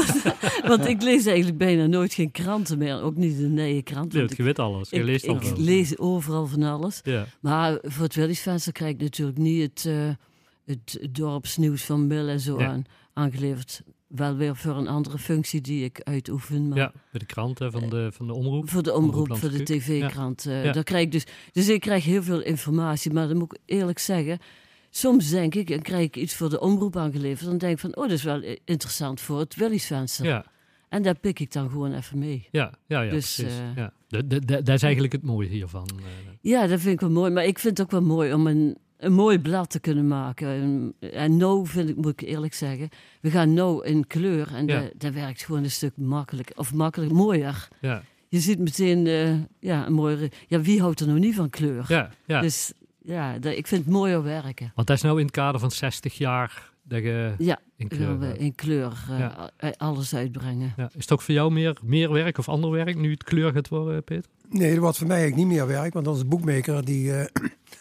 want 0.67 0.85
ik 0.87 1.01
lees 1.01 1.25
eigenlijk 1.25 1.57
bijna 1.57 1.85
nooit 1.85 2.13
geen 2.13 2.31
kranten 2.31 2.77
meer. 2.77 3.01
Ook 3.01 3.15
niet 3.15 3.37
de 3.37 3.47
nieuwe 3.47 3.81
krant. 3.81 4.13
Nee, 4.13 4.23
want 4.25 4.37
je 4.37 4.43
weet 4.43 4.59
alles. 4.59 4.89
Je 4.89 4.95
ik, 4.97 5.03
leest 5.03 5.23
ik, 5.23 5.29
alles. 5.29 5.49
ik 5.49 5.57
lees 5.57 5.97
overal 5.97 6.47
van 6.47 6.63
alles. 6.63 6.99
Ja. 7.03 7.25
Maar 7.41 7.79
voor 7.81 8.03
het 8.03 8.15
Willisvenster 8.15 8.71
krijg 8.71 8.93
ik 8.93 9.01
natuurlijk 9.01 9.37
niet 9.37 9.61
het, 9.61 9.85
eh, 9.85 10.09
het 10.65 10.99
dorpsnieuws 11.11 11.83
van 11.83 12.07
Mill 12.07 12.27
en 12.27 12.39
zo 12.39 12.59
Ja. 12.59 12.67
aan, 12.67 12.83
aangeleverd. 13.13 13.81
Wel 14.09 14.35
weer 14.35 14.55
voor 14.55 14.75
een 14.77 14.87
andere 14.87 15.17
functie 15.17 15.61
die 15.61 15.83
ik 15.83 16.01
uitoefen. 16.03 16.67
Maar 16.67 16.77
ja, 16.77 16.91
bij 17.11 17.19
de 17.19 17.25
krant 17.25 17.59
hè, 17.59 17.71
van, 17.71 17.89
de, 17.89 18.09
van 18.13 18.27
de 18.27 18.33
omroep. 18.33 18.69
Voor 18.69 18.83
de 18.83 18.93
Omroep 18.93 19.13
omroep, 19.21 19.37
voor 19.37 19.49
de 19.51 19.63
tv-krant. 19.63 20.45
eh, 20.45 20.63
Ja. 20.63 20.71
daar 20.71 20.83
krijg 20.83 21.03
ik 21.05 21.11
dus, 21.11 21.25
dus 21.51 21.69
ik 21.69 21.79
krijg 21.79 22.03
heel 22.05 22.23
veel 22.23 22.41
informatie. 22.41 23.13
Maar 23.13 23.27
dan 23.27 23.37
moet 23.37 23.53
ik 23.53 23.59
eerlijk 23.65 23.99
zeggen... 23.99 24.39
Soms 24.91 25.29
denk 25.29 25.55
ik, 25.55 25.67
dan 25.67 25.81
krijg 25.81 26.03
ik 26.03 26.15
iets 26.15 26.35
voor 26.35 26.49
de 26.49 26.59
omroep 26.59 26.95
aangeleverd. 26.97 27.45
Dan 27.49 27.57
denk 27.57 27.73
ik 27.73 27.79
van, 27.79 27.95
oh, 27.95 28.03
dat 28.03 28.11
is 28.11 28.23
wel 28.23 28.41
interessant 28.65 29.21
voor 29.21 29.39
het 29.39 29.55
Willisvenster. 29.55 30.25
Ja, 30.25 30.45
En 30.89 31.03
daar 31.03 31.19
pik 31.19 31.39
ik 31.39 31.51
dan 31.51 31.69
gewoon 31.69 31.93
even 31.93 32.19
mee. 32.19 32.47
ja, 32.51 32.73
ja, 32.87 33.01
ja 33.01 33.11
Dus, 33.11 33.35
precies. 33.35 33.57
eh, 33.59 33.75
ja. 33.75 33.93
De, 34.07 34.27
de- 34.27 34.45
dat 34.45 34.69
is 34.75 34.83
eigenlijk 34.83 35.13
het 35.13 35.23
mooie 35.23 35.47
hiervan. 35.47 35.89
eh. 35.97 36.05
Ja, 36.41 36.67
dat 36.67 36.79
vind 36.79 36.93
ik 36.93 36.99
wel 36.99 37.09
mooi. 37.09 37.31
Maar 37.31 37.45
ik 37.45 37.59
vind 37.59 37.77
het 37.77 37.85
ook 37.87 37.91
wel 37.91 38.01
mooi 38.15 38.33
om 38.33 38.47
een, 38.47 38.77
een 38.99 39.13
mooi 39.13 39.39
blad 39.39 39.69
te 39.69 39.79
kunnen 39.79 40.07
maken. 40.07 40.47
En, 40.47 40.93
en 41.11 41.37
nou 41.37 41.67
vind 41.67 41.89
ik, 41.89 41.95
moet 41.95 42.21
ik 42.21 42.27
eerlijk 42.27 42.53
zeggen, 42.53 42.89
we 43.21 43.31
gaan 43.31 43.53
nou 43.53 43.85
in 43.85 44.07
kleur. 44.07 44.53
En 44.53 44.67
Ja. 44.67 44.79
dat, 44.81 44.91
dat 44.97 45.13
werkt 45.13 45.41
gewoon 45.41 45.63
een 45.63 45.71
stuk 45.71 45.97
makkelijk, 45.97 46.51
of 46.55 46.73
makkelijk, 46.73 47.11
mooier. 47.11 47.67
ja, 47.81 48.03
Je 48.27 48.39
ziet 48.39 48.59
meteen, 48.59 49.07
eh, 49.07 49.33
ja, 49.59 49.85
een 49.85 49.93
mooie... 49.93 50.31
Ja, 50.47 50.61
wie 50.61 50.81
houdt 50.81 50.99
er 50.99 51.07
nou 51.07 51.19
niet 51.19 51.35
van 51.35 51.49
kleur? 51.49 51.85
ja, 51.87 52.09
ja. 52.25 52.41
Dus 52.41 52.71
ja, 53.01 53.39
dat, 53.39 53.53
ik 53.57 53.67
vind 53.67 53.83
het 53.85 53.93
mooier 53.93 54.23
werken. 54.23 54.71
Want 54.75 54.87
dat 54.87 54.97
is 54.97 55.03
nou 55.03 55.17
in 55.19 55.25
het 55.25 55.33
kader 55.35 55.59
van 55.59 55.71
60 55.71 56.17
jaar 56.17 56.71
Dat 56.83 57.03
je 57.03 57.33
Ja, 57.37 57.59
in 57.75 57.87
kleur 57.87 58.19
we 58.19 58.37
in 58.37 58.55
kleur 58.55 58.93
eh, 59.09 59.19
Ja. 59.19 59.51
a- 59.63 59.73
alles 59.77 60.15
uitbrengen. 60.15 60.73
Ja. 60.77 60.85
Is 60.95 61.01
het 61.01 61.11
ook 61.11 61.21
voor 61.21 61.33
jou 61.33 61.51
meer, 61.51 61.77
meer 61.83 62.11
werk 62.11 62.37
of 62.37 62.49
ander 62.49 62.69
werk 62.71 62.95
nu 62.95 63.11
het 63.11 63.23
kleur 63.23 63.51
gaat 63.51 63.67
worden, 63.67 64.03
Peter? 64.03 64.31
Nee, 64.49 64.71
dat 64.71 64.79
wordt 64.79 64.97
voor 64.97 65.07
mij 65.07 65.17
eigenlijk 65.17 65.47
niet 65.49 65.57
meer 65.57 65.67
werk. 65.67 65.93
Want 65.93 66.07
onze 66.07 66.25
boekmaker 66.25 66.85
die, 66.85 67.13
eh, 67.13 67.25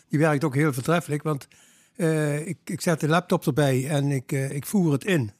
die 0.09 0.19
werkt 0.19 0.45
ook 0.45 0.55
heel 0.55 0.73
voortreffelijk. 0.73 1.23
Want 1.23 1.49
eh, 1.97 2.47
ik, 2.47 2.59
ik 2.65 2.81
zet 2.81 3.01
de 3.01 3.09
laptop 3.09 3.47
erbij 3.47 3.89
en 3.89 4.11
ik, 4.11 4.33
eh, 4.33 4.51
ik 4.51 4.67
voer 4.67 4.93
het 4.93 5.05
in. 5.05 5.31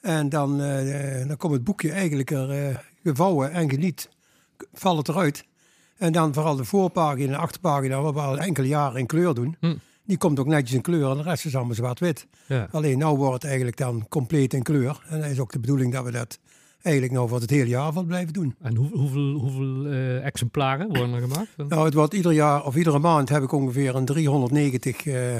En 0.00 0.28
dan, 0.28 0.60
eh, 0.60 1.26
dan 1.26 1.36
komt 1.36 1.52
het 1.52 1.64
boekje 1.64 1.92
eigenlijk 1.92 2.30
er 2.30 2.84
gevouwen 3.02 3.52
en 3.52 3.70
geniet. 3.70 4.08
Valt 4.72 4.98
het 4.98 5.08
eruit. 5.08 5.44
En 5.96 6.12
dan 6.12 6.34
vooral 6.34 6.56
de 6.56 6.64
voorpagina 6.64 7.24
en 7.24 7.30
de 7.30 7.36
achterpagina, 7.36 8.00
waar 8.00 8.12
we 8.12 8.20
al 8.20 8.38
enkele 8.38 8.66
jaren 8.66 8.98
in 8.98 9.06
kleur 9.06 9.34
doen. 9.34 9.56
Hm. 9.60 9.74
Die 10.06 10.18
komt 10.18 10.38
ook 10.38 10.46
netjes 10.46 10.72
in 10.72 10.80
kleur 10.80 11.10
en 11.10 11.16
de 11.16 11.22
rest 11.22 11.44
is 11.44 11.56
allemaal 11.56 11.74
zwart-wit. 11.74 12.26
Ja. 12.46 12.68
Alleen 12.70 12.98
nou 12.98 13.16
wordt 13.16 13.34
het 13.34 13.44
eigenlijk 13.44 13.76
dan 13.76 14.06
compleet 14.08 14.54
in 14.54 14.62
kleur. 14.62 15.02
En 15.08 15.20
dat 15.20 15.30
is 15.30 15.38
ook 15.38 15.52
de 15.52 15.60
bedoeling 15.60 15.92
dat 15.92 16.04
we 16.04 16.10
dat 16.10 16.38
eigenlijk 16.84 17.14
nou 17.14 17.28
voor 17.28 17.40
het 17.40 17.50
hele 17.50 17.68
jaar 17.68 17.92
van 17.92 18.06
blijven 18.06 18.32
doen. 18.32 18.54
En 18.60 18.76
hoe, 18.76 18.90
hoeveel, 18.90 19.32
hoeveel 19.32 19.86
eh, 19.86 20.24
exemplaren 20.24 20.86
worden 20.86 21.12
er 21.12 21.20
gemaakt? 21.20 21.56
Nou, 21.68 21.84
het 21.84 21.94
wordt 21.94 22.14
ieder 22.14 22.32
jaar 22.32 22.64
of 22.64 22.76
iedere 22.76 22.98
maand 22.98 23.28
heb 23.28 23.42
ik 23.42 23.52
ongeveer 23.52 23.94
een 23.94 24.04
390 24.04 25.06
eh, 25.06 25.36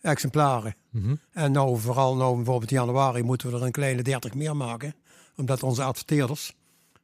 exemplaren. 0.00 0.74
Mhm. 0.90 1.14
En 1.32 1.52
nou, 1.52 1.78
vooral 1.78 2.16
nou 2.16 2.36
bijvoorbeeld 2.36 2.70
in 2.70 2.76
januari 2.76 3.22
moeten 3.22 3.50
we 3.50 3.56
er 3.56 3.62
een 3.62 3.70
kleine 3.70 4.02
30 4.02 4.34
meer 4.34 4.56
maken. 4.56 4.94
Omdat 5.36 5.62
onze 5.62 5.82
adverteerders 5.82 6.54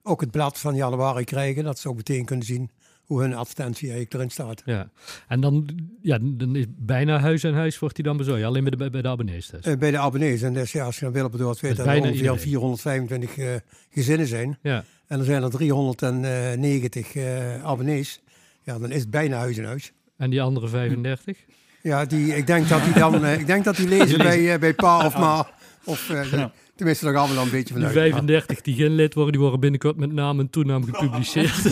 ook 0.02 0.20
het 0.20 0.30
blad 0.30 0.58
van 0.58 0.74
januari 0.74 1.24
krijgen. 1.24 1.64
Dat 1.64 1.78
ze 1.78 1.88
ook 1.88 1.96
meteen 1.96 2.24
kunnen 2.24 2.46
zien 2.46 2.70
hoe 3.04 3.20
hun 3.20 3.34
advertentie 3.34 3.90
eigenlijk 3.90 4.14
erin 4.14 4.30
staat. 4.30 4.62
Ja. 4.64 4.90
En 5.28 5.40
dan, 5.40 5.68
ja, 6.02 6.18
dan 6.22 6.56
is 6.56 6.64
bijna 6.68 7.18
huis 7.18 7.44
aan 7.44 7.54
huis 7.54 7.78
wordt 7.78 7.94
die 7.94 8.04
dan 8.04 8.16
bezorgd. 8.16 8.44
Alleen 8.44 8.64
bij 8.64 8.70
de, 8.70 8.90
bij 8.90 9.02
de 9.02 9.08
abonnees 9.08 9.46
dus. 9.46 9.64
Eh, 9.64 9.76
bij 9.76 9.90
de 9.90 9.98
abonnees. 9.98 10.42
En 10.42 10.52
dus, 10.52 10.72
ja, 10.72 10.84
als 10.84 10.98
je 10.98 11.04
naar 11.04 11.14
Wilberdoord 11.14 11.60
weet 11.60 11.70
Dus 11.70 11.78
dat 11.78 11.86
er 11.86 11.92
bijna 11.92 12.06
ongeveer 12.06 12.30
iedereen. 12.30 12.48
425 12.48 13.36
eh, 13.36 13.54
gezinnen 13.90 14.26
zijn. 14.26 14.58
Ja. 14.62 14.84
En 15.06 15.18
er 15.18 15.24
zijn 15.24 15.42
er 15.42 15.50
390 15.50 17.14
eh, 17.14 17.64
abonnees. 17.64 18.20
Ja, 18.62 18.78
dan 18.78 18.90
is 18.90 19.00
het 19.00 19.10
bijna 19.10 19.38
huis 19.38 19.56
in 19.58 19.64
huis. 19.64 19.92
En 20.16 20.30
die 20.30 20.42
andere 20.42 20.68
35? 20.68 21.38
Ja, 21.82 22.04
die, 22.04 22.36
ik 22.36 22.46
denk 22.46 22.68
dat 22.68 22.84
die 22.84 22.94
dan 22.94 23.26
ik 23.26 23.46
denk 23.46 23.64
dat 23.64 23.76
die 23.76 23.88
lezen 23.88 24.18
bij, 24.18 24.58
bij 24.58 24.74
pa 24.74 25.06
of 25.06 25.18
ma. 25.18 25.46
Of 25.84 26.10
eh, 26.10 26.44
tenminste, 26.82 27.04
daar 27.04 27.14
gaan 27.14 27.28
we 27.28 27.34
dan 27.34 27.44
een 27.44 27.50
beetje 27.50 27.74
Die 27.74 27.86
vanuit. 27.86 28.12
35 28.12 28.60
die 28.60 28.74
geen 28.74 28.94
lid 28.94 29.14
worden, 29.14 29.32
die 29.32 29.40
worden 29.40 29.60
binnenkort 29.60 29.96
met 29.96 30.12
naam 30.12 30.40
en 30.40 30.50
toenaam 30.50 30.84
gepubliceerd. 30.84 31.62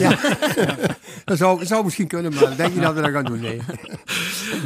Dat 1.25 1.39
zou, 1.39 1.67
zou 1.67 1.85
misschien 1.85 2.07
kunnen, 2.07 2.35
maar 2.35 2.57
denk 2.57 2.75
je 2.75 2.81
dat 2.81 2.95
we 2.95 3.01
dat 3.01 3.11
gaan 3.11 3.25
doen? 3.25 3.41
Nee. 3.41 3.61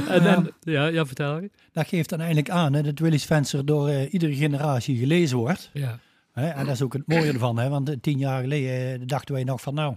En 0.09 0.23
dan, 0.23 0.51
ja, 0.61 0.87
ja, 0.87 1.07
vertel. 1.07 1.41
Dat 1.73 1.89
geeft 1.89 2.09
dan 2.09 2.19
eigenlijk 2.19 2.51
aan 2.51 2.73
hè, 2.73 2.83
dat 2.83 2.99
Willy's 2.99 3.25
Venster 3.25 3.67
door 3.67 3.89
eh, 3.89 4.13
iedere 4.13 4.35
generatie 4.35 4.97
gelezen 4.97 5.37
wordt. 5.37 5.71
Ja. 5.73 5.99
Hè, 6.35 6.49
en 6.49 6.65
dat 6.65 6.75
is 6.75 6.83
ook 6.83 6.93
het 6.93 7.07
mooie 7.07 7.33
ervan, 7.33 7.59
hè, 7.59 7.69
want 7.69 7.89
eh, 7.89 7.97
tien 8.01 8.19
jaar 8.19 8.43
geleden 8.43 9.01
eh, 9.01 9.07
dachten 9.07 9.35
wij 9.35 9.45
nog 9.45 9.61
van 9.61 9.75
nou, 9.75 9.97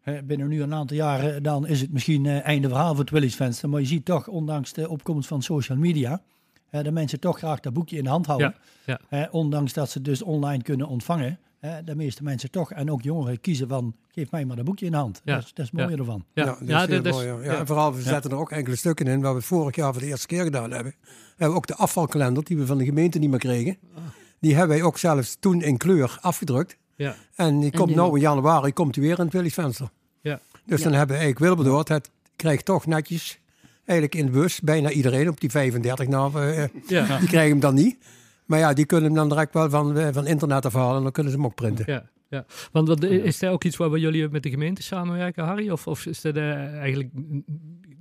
hè, 0.00 0.22
binnen 0.22 0.48
nu 0.48 0.62
een 0.62 0.74
aantal 0.74 0.96
jaren 0.96 1.42
dan 1.42 1.66
is 1.66 1.80
het 1.80 1.92
misschien 1.92 2.26
eh, 2.26 2.44
einde 2.44 2.68
verhaal 2.68 2.90
voor 2.90 3.04
het 3.04 3.10
Willy's 3.10 3.34
Venster. 3.34 3.68
Maar 3.68 3.80
je 3.80 3.86
ziet 3.86 4.04
toch, 4.04 4.28
ondanks 4.28 4.72
de 4.72 4.88
opkomst 4.88 5.28
van 5.28 5.42
social 5.42 5.78
media, 5.78 6.22
hè, 6.68 6.82
dat 6.82 6.92
mensen 6.92 7.20
toch 7.20 7.38
graag 7.38 7.60
dat 7.60 7.72
boekje 7.72 7.96
in 7.96 8.04
de 8.04 8.10
hand 8.10 8.26
houden. 8.26 8.54
Ja, 8.86 9.00
Hè, 9.08 9.24
ondanks 9.30 9.72
dat 9.72 9.90
ze 9.90 9.98
het 9.98 10.06
dus 10.06 10.22
online 10.22 10.62
kunnen 10.62 10.88
ontvangen. 10.88 11.38
Hè, 11.58 11.84
de 11.84 11.94
meeste 11.94 12.22
mensen 12.22 12.50
toch, 12.50 12.72
en 12.72 12.90
ook 12.90 13.02
jongeren, 13.02 13.40
kiezen 13.40 13.68
van 13.68 13.94
geef 14.08 14.30
mij 14.30 14.44
maar 14.44 14.56
dat 14.56 14.64
boekje 14.64 14.86
in 14.86 14.90
de 14.92 14.96
hand. 14.98 15.20
Ja. 15.24 15.34
Dat, 15.34 15.44
is, 15.44 15.52
dat 15.54 15.64
is 15.64 15.70
het 15.72 15.80
mooie 15.80 15.96
ervan. 15.96 16.24
Ja, 16.32 16.44
Ja, 16.44 16.50
dat 16.50 16.60
is 16.60 16.94
heel 16.94 17.02
dat 17.02 17.14
is- 17.14 17.26
mooi, 17.26 17.44
ja. 17.44 17.58
En 17.58 17.66
vooral, 17.66 17.94
we 17.94 18.02
zetten 18.02 18.30
er 18.30 18.36
ook 18.36 18.50
enkele 18.50 18.76
stukken 18.76 19.06
in, 19.06 19.20
waar 19.20 19.34
we 19.34 19.40
vorig 19.42 19.76
jaar 19.76 19.92
voor 19.92 20.02
de 20.02 20.08
eerste 20.08 20.26
keer 20.26 20.42
gedaan 20.44 20.70
hebben. 20.70 20.94
We 21.02 21.08
hebben 21.36 21.56
ook 21.56 21.66
de 21.66 21.74
afvalkalender, 21.74 22.44
die 22.44 22.56
we 22.58 22.66
van 22.66 22.78
de 22.78 22.84
gemeente 22.84 23.18
niet 23.18 23.30
meer 23.30 23.38
kregen. 23.38 23.76
Die 24.40 24.54
hebben 24.56 24.76
wij 24.76 24.86
ook 24.86 24.98
zelfs 24.98 25.36
toen 25.40 25.62
in 25.62 25.76
kleur 25.76 26.18
afgedrukt. 26.20 26.76
Ja. 26.96 27.14
En 27.34 27.60
die 27.60 27.70
komt 27.72 27.88
nu? 27.88 27.94
nou 27.94 28.14
in 28.14 28.20
januari 28.20 28.72
komt 28.72 28.94
die 28.94 29.02
weer 29.02 29.18
in 29.18 29.24
het 29.24 29.32
Willy's 29.32 29.54
Venster. 29.54 29.90
Ja. 30.20 30.40
Dus 30.66 30.82
dan 30.82 30.92
hebben 30.92 31.16
we 31.16 31.22
eigenlijk 31.22 31.38
Wilberdoord, 31.54 31.88
het 31.88 32.10
krijgt 32.36 32.64
toch 32.64 32.86
netjes, 32.86 33.38
eigenlijk 33.88 34.14
in 34.14 34.26
de 34.26 34.32
bus, 34.32 34.60
bijna 34.60 34.90
iedereen 34.90 35.28
op 35.28 35.40
die 35.40 35.50
35 35.50 36.06
nou, 36.08 36.42
eh, 36.42 36.64
Ja. 36.86 37.18
die 37.18 37.28
krijgen 37.28 37.50
hem 37.50 37.60
dan 37.60 37.74
niet. 37.74 37.96
Maar 38.48 38.58
ja, 38.58 38.72
die 38.72 38.86
kunnen 38.86 39.06
hem 39.06 39.14
dan 39.14 39.28
direct 39.28 39.54
wel 39.54 39.70
van, 39.70 39.96
eh, 39.98 40.08
van 40.12 40.26
internet 40.26 40.66
afhalen 40.66 40.96
en 40.96 41.02
dan 41.02 41.12
kunnen 41.12 41.32
ze 41.32 41.38
hem 41.38 41.46
ook 41.46 41.54
printen. 41.54 41.84
Ja, 41.88 42.08
ja. 42.28 42.44
Want 42.72 42.88
wat, 42.88 43.02
is 43.04 43.42
er 43.42 43.50
ook 43.50 43.64
iets 43.64 43.76
waar 43.76 43.98
jullie 43.98 44.28
met 44.28 44.42
de 44.42 44.50
gemeente 44.50 44.82
samenwerken, 44.82 45.44
Harry? 45.44 45.70
Of, 45.70 45.86
of 45.86 46.06
is 46.06 46.20
dat 46.20 46.36
eh, 46.36 46.76
eigenlijk 46.78 47.08
mm, 47.14 47.44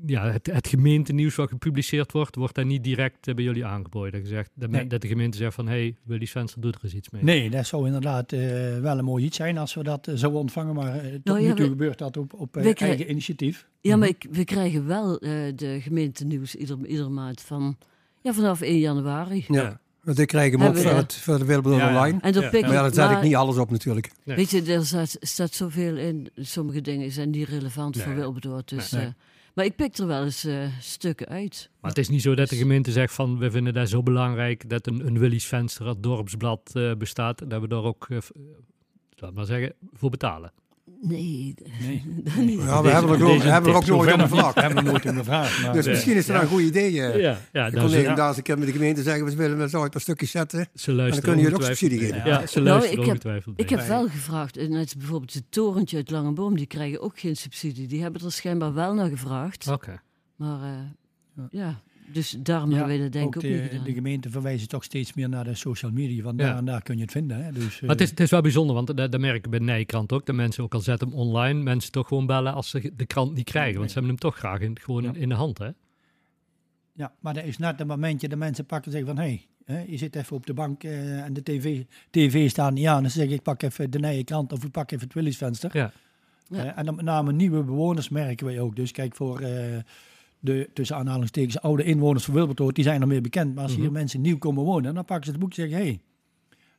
ja, 0.06 0.32
het, 0.32 0.46
het 0.52 0.68
gemeentenieuws 0.68 1.36
wat 1.36 1.50
gepubliceerd 1.50 2.12
wordt, 2.12 2.36
wordt 2.36 2.56
daar 2.56 2.66
niet 2.66 2.84
direct 2.84 3.28
eh, 3.28 3.36
bij 3.36 3.44
jullie 3.44 3.66
aangeboden? 3.66 4.22
Gezegd, 4.22 4.50
dat, 4.54 4.70
Nee. 4.70 4.88
dat 4.88 5.02
de 5.02 5.08
gemeente 5.08 5.38
zegt 5.38 5.54
van, 5.56 5.68
hé, 5.68 5.74
hey, 5.80 5.96
Willy 6.04 6.26
Svenster 6.26 6.62
doet 6.62 6.76
er 6.76 6.82
eens 6.84 6.94
iets 6.94 7.10
mee. 7.10 7.24
Nee, 7.24 7.50
dat 7.50 7.66
zou 7.66 7.86
inderdaad 7.86 8.32
eh, 8.32 8.40
wel 8.80 8.98
een 8.98 9.06
mooi 9.06 9.24
iets 9.26 9.38
zijn 9.38 9.58
als 9.58 9.74
we 9.74 9.84
dat 9.84 10.10
zouden 10.14 10.42
ontvangen. 10.42 10.76
Maar 10.76 11.02
tot 11.02 11.24
Nou 11.24 11.40
ja, 11.40 11.48
nu 11.48 11.54
toe 11.54 11.64
we- 11.66 11.70
gebeurt 11.72 11.98
dat 11.98 12.18
op, 12.18 12.34
op 12.34 12.52
krijgen- 12.52 12.88
eigen 12.88 13.10
initiatief. 13.10 13.68
Ja, 13.82 13.96
maar 13.96 14.08
ik, 14.08 14.26
we 14.32 14.44
krijgen 14.44 14.88
wel 14.88 15.20
eh, 15.20 15.32
de 15.56 15.78
gemeentenieuws 15.82 16.56
ieder, 16.56 16.86
ieder 16.86 17.12
maand 17.12 17.42
van, 17.42 17.78
ja, 18.22 18.34
vanaf 18.34 18.62
1 18.62 18.80
januari. 18.80 19.46
Ja. 19.48 19.80
Want 20.08 20.20
ik 20.20 20.28
krijg 20.28 20.52
hem 20.52 20.62
ook 20.64 20.84
dat? 20.84 20.96
het, 20.96 21.14
voor 21.14 21.38
de 21.38 21.46
Ja, 21.46 21.78
ja. 21.78 21.88
online. 21.88 22.20
En 22.22 22.34
daar 22.34 22.44
Ja. 22.44 22.50
pik 22.50 22.62
Maar 22.62 22.74
ja, 22.74 22.82
daar 22.90 22.94
zet 23.10 23.18
ik 23.18 23.22
niet 23.24 23.36
alles 23.36 23.58
op 23.58 23.70
natuurlijk. 23.72 24.12
Nee. 24.24 24.36
Weet 24.36 24.50
je, 24.50 24.62
er 24.62 24.86
staat, 24.86 25.18
staat 25.20 25.54
zoveel 25.54 25.98
in. 25.98 26.30
Sommige 26.36 26.82
dingen 26.82 27.12
zijn 27.12 27.30
niet 27.30 27.48
relevant 27.48 28.02
voor. 28.02 28.16
Wilberdoord. 28.16 28.70
Dus, 28.70 28.92
Nee. 28.92 29.06
eh, 29.06 29.12
maar 29.54 29.66
ik 29.66 29.76
pik 29.76 29.98
er 29.98 30.08
wel 30.08 30.24
eens 30.24 30.44
eh, 30.44 30.56
stukken 30.80 31.28
uit. 31.28 31.70
Maar 31.82 31.90
het 31.90 32.00
is 32.00 32.10
niet 32.10 32.22
zo 32.22 32.36
dat 32.36 32.50
de 32.50 32.56
gemeente 32.56 32.92
zegt 32.92 33.14
van, 33.14 33.38
we 33.38 33.52
vinden 33.52 33.74
dat 33.74 33.90
zo 33.90 34.04
belangrijk 34.04 34.70
dat 34.70 34.88
een, 34.88 35.08
een 35.08 35.20
Willy's 35.20 35.46
Venster, 35.46 35.88
het 35.88 36.04
dorpsblad, 36.04 36.72
eh, 36.74 36.92
bestaat. 36.96 37.50
Dat 37.50 37.62
we 37.62 37.68
daar 37.68 37.84
ook, 37.84 38.08
laat 39.16 39.34
maar 39.34 39.46
zeggen, 39.46 39.74
voor 39.94 40.10
betalen. 40.10 40.52
Nee. 41.02 41.54
Ja, 42.58 42.82
we 42.82 42.90
hebben 42.90 43.12
er 43.20 43.24
ook, 43.24 43.32
Deze 43.32 43.48
hebben 43.48 43.72
er 43.72 43.78
ook 43.78 43.86
nooit 43.86 44.14
om 44.14 44.20
niet. 44.20 44.30
gevraagd. 44.30 44.56
Hebben 44.56 44.84
we 44.84 44.90
nooit 44.92 45.06
om 45.06 45.16
gevraagd. 45.18 45.62
maar- 45.62 45.74
Dus 45.74 45.86
misschien 45.88 46.16
is 46.16 46.26
dat 46.26 46.36
Ja. 46.36 46.42
een 46.42 46.48
goed 46.48 46.62
idee. 46.62 47.02
eh. 47.02 47.22
Ja, 47.52 47.66
Ik 47.68 47.74
daar 48.16 48.28
eens 48.28 48.38
een 48.38 48.44
keer 48.44 48.58
met 48.58 48.68
de 48.68 48.74
gemeente 48.74 49.02
zeggen, 49.04 49.26
we 49.26 49.36
willen 49.36 49.58
met 49.58 49.70
zo 49.70 49.84
een 49.84 49.90
paar 49.90 50.02
stukjes 50.02 50.32
zetten. 50.32 50.68
ze 50.74 50.92
luisteren 50.94 51.24
kunnen 51.24 51.42
jullie 51.44 51.58
ook 51.58 51.64
subsidie 51.64 52.00
geven. 52.00 52.16
Ja, 52.26 52.48
ze 52.48 52.60
Nou, 52.60 52.70
luisteren 52.70 53.06
ik 53.06 53.22
heb- 53.24 53.44
Ik 53.56 53.70
heb 53.70 53.88
wel 53.88 54.08
gevraagd, 54.08 54.58
en 54.58 54.70
net 54.70 54.96
bijvoorbeeld 54.98 55.34
het 55.34 55.44
torentje 55.50 55.98
uit 55.98 56.10
Langeboom, 56.12 56.56
die 56.56 56.66
krijgen 56.68 57.02
ook 57.02 57.20
geen 57.20 57.36
subsidie. 57.36 57.88
Die 57.88 58.02
hebben 58.02 58.22
er 58.22 58.32
schijnbaar 58.32 58.74
wel 58.74 58.94
naar 58.94 59.10
gevraagd. 59.10 59.68
Oké. 59.68 60.02
Maar 60.36 60.62
eh, 60.62 61.44
Ja. 61.50 61.82
Ja. 62.08 62.14
dus 62.14 62.36
daarom 62.40 62.70
Ja, 62.70 62.76
hebben 62.78 62.94
wij 62.96 63.04
dat 63.04 63.12
denk 63.14 63.28
ik 63.36 63.38
ook 63.38 63.44
ook 63.44 63.50
niet 63.52 63.62
de, 63.62 63.68
gedaan. 63.70 63.84
de 63.86 63.94
gemeente 63.94 64.30
verwijzen 64.30 64.68
toch 64.68 64.84
steeds 64.84 65.14
meer 65.14 65.30
naar 65.30 65.44
de 65.44 65.56
social 65.56 65.92
media. 65.92 66.24
Want 66.24 66.40
Ja. 66.40 66.46
daar 66.48 66.58
en 66.58 66.66
daar 66.66 66.82
kun 66.84 66.96
je 66.96 67.02
het 67.02 67.12
vinden. 67.12 67.44
Hè? 67.44 67.52
Dus, 67.52 67.76
eh, 67.76 67.82
Maar 67.82 67.90
het 67.90 68.02
is, 68.02 68.10
het 68.10 68.20
is 68.20 68.30
wel 68.30 68.42
bijzonder, 68.42 68.76
want 68.76 68.88
dat, 68.98 69.12
dat 69.12 69.20
merk 69.22 69.46
ik 69.46 69.50
bij 69.50 69.60
Nijkrant 69.60 70.12
ook. 70.14 70.26
Dat 70.26 70.36
mensen, 70.36 70.64
ook 70.64 70.74
al 70.74 70.80
zetten 70.80 71.08
hem 71.08 71.18
online, 71.18 71.64
mensen 71.64 71.92
toch 71.92 72.08
gewoon 72.08 72.26
bellen 72.26 72.54
als 72.54 72.70
ze 72.70 72.92
de 72.96 73.06
krant 73.06 73.34
niet 73.34 73.46
krijgen. 73.46 73.78
Want 73.78 73.88
ze 73.92 73.94
hebben 73.94 74.12
hem 74.12 74.22
toch 74.22 74.38
graag 74.38 74.60
in, 74.60 74.80
gewoon 74.80 75.04
Ja. 75.04 75.10
in, 75.10 75.16
in 75.16 75.30
de 75.30 75.36
hand, 75.36 75.58
hè? 75.58 75.70
Ja, 76.94 77.14
maar 77.20 77.34
dat 77.34 77.44
is 77.44 77.58
net 77.58 77.80
een 77.80 77.88
momentje 77.88 78.28
dat 78.28 78.38
mensen 78.40 78.66
pakken 78.66 78.92
en 78.92 78.98
zeggen 78.98 79.16
van... 79.16 79.26
hé, 79.26 79.46
hey, 79.66 79.86
je 79.90 79.98
zit 79.98 80.16
even 80.16 80.36
op 80.36 80.46
de 80.46 80.54
bank 80.54 80.84
eh, 80.84 81.24
en 81.24 81.34
de 81.34 81.44
tv, 81.44 81.84
tv 82.10 82.50
staat 82.50 82.74
niet 82.74 82.86
aan. 82.88 83.02
Dan 83.02 83.12
zeg 83.12 83.26
ik, 83.26 83.32
ik 83.32 83.42
pak 83.42 83.62
even 83.64 83.92
de 83.92 84.00
nieuwe 84.00 84.24
krant 84.24 84.52
of 84.52 84.64
ik 84.64 84.72
pak 84.72 84.92
even 84.92 85.06
het 85.06 85.14
Willys 85.14 85.38
venster. 85.38 85.70
Ja. 85.78 85.92
Ja. 86.50 86.64
Eh, 86.66 86.78
en 86.78 86.86
dan 86.86 86.96
met 86.96 87.06
name 87.06 87.32
nieuwe 87.32 87.64
bewoners 87.64 88.10
merken 88.10 88.46
wij 88.46 88.60
ook. 88.60 88.76
Dus 88.76 88.92
kijk, 88.92 89.16
voor 89.16 89.40
eh, 89.40 89.78
de 90.40 90.70
tussen 90.74 90.96
aanhalingstekens 90.96 91.60
oude 91.60 91.84
inwoners 91.84 92.26
van 92.26 92.34
Wilbertoort, 92.34 92.76
die 92.76 92.84
zijn 92.84 93.02
er 93.02 93.08
meer 93.08 93.22
bekend. 93.22 93.56
Maar 93.56 93.64
als 93.64 93.76
hier 93.76 93.84
Mhm. 93.84 93.94
mensen 93.94 94.22
nieuw 94.22 94.38
komen 94.38 94.64
wonen, 94.64 94.94
dan 94.94 95.06
pakken 95.06 95.26
ze 95.26 95.32
het 95.32 95.40
boek 95.40 95.50
en 95.50 95.56
zeggen... 95.56 95.78
hé, 95.78 95.84
hey. 95.84 96.02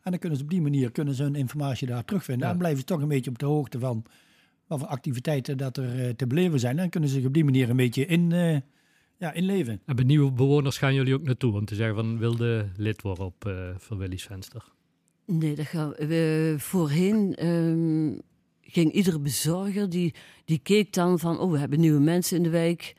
En 0.02 0.10
dan 0.10 0.18
kunnen 0.18 0.38
ze 0.38 0.44
op 0.44 0.50
die 0.50 0.62
manier 0.62 0.90
kunnen 0.92 1.14
ze 1.14 1.22
hun 1.22 1.34
informatie 1.34 1.86
daar 1.86 2.04
terugvinden. 2.04 2.46
Ja. 2.46 2.52
En 2.52 2.58
blijven 2.58 2.78
ze 2.80 2.84
toch 2.84 3.00
een 3.02 3.08
beetje 3.08 3.30
op 3.30 3.38
de 3.38 3.46
hoogte 3.46 3.78
van 3.78 4.04
wat 4.66 4.78
voor 4.78 4.88
activiteiten 4.88 5.58
dat 5.58 5.76
er 5.76 6.04
eh, 6.04 6.14
te 6.14 6.26
beleven 6.26 6.60
zijn. 6.60 6.72
En 6.72 6.80
dan 6.80 6.88
kunnen 6.88 7.08
ze 7.08 7.14
zich 7.16 7.26
op 7.26 7.34
die 7.34 7.44
manier 7.44 7.70
een 7.70 7.76
beetje 7.76 8.06
in, 8.06 8.32
eh, 8.32 8.56
ja, 9.16 9.32
inleven. 9.32 9.80
En 9.86 9.96
bij 9.96 10.04
nieuwe 10.04 10.32
bewoners 10.32 10.78
gaan 10.78 10.94
jullie 10.94 11.14
ook 11.14 11.22
naartoe 11.22 11.54
om 11.54 11.64
te 11.64 11.74
zeggen 11.74 11.94
van 11.94 12.18
wilde 12.18 12.68
lid 12.76 13.02
worden 13.02 13.24
op 13.24 13.46
eh 13.46 13.54
van 13.78 13.98
Willy's 13.98 14.24
Venster. 14.24 14.64
Nee, 15.26 15.54
dat 15.54 15.66
gaan 15.66 15.90
we. 15.90 16.54
Voorheen 16.58 17.34
ehm, 17.34 18.18
ging 18.60 18.92
iedere 18.92 19.18
bezorger, 19.20 19.88
die, 19.90 20.14
die 20.44 20.58
keek 20.58 20.92
dan 20.92 21.18
van... 21.18 21.38
oh, 21.38 21.50
we 21.50 21.58
hebben 21.58 21.80
nieuwe 21.80 22.00
mensen 22.00 22.36
in 22.36 22.42
de 22.42 22.50
wijk, 22.50 22.94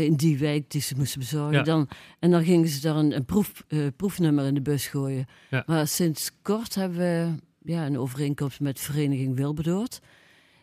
in 0.00 0.14
die 0.14 0.38
wijk 0.38 0.70
die 0.70 0.80
ze 0.80 0.94
moesten 0.96 1.18
bezorgen. 1.20 1.52
Ja. 1.52 1.62
Dan, 1.62 1.88
en 2.18 2.30
dan 2.30 2.44
gingen 2.44 2.68
ze 2.68 2.80
daar 2.80 2.96
een, 2.96 3.16
een 3.16 3.24
proef, 3.24 3.64
eh, 3.68 3.78
proefnummer 3.96 4.44
in 4.46 4.54
de 4.54 4.60
bus 4.62 4.86
gooien. 4.86 5.26
Ja. 5.50 5.62
Maar 5.66 5.86
sinds 5.88 6.30
kort 6.42 6.74
hebben 6.74 6.98
we 6.98 7.28
ja, 7.72 7.86
een 7.86 7.98
overeenkomst 7.98 8.60
met 8.60 8.80
Vereniging 8.80 9.36
Wilberdoord. 9.36 10.00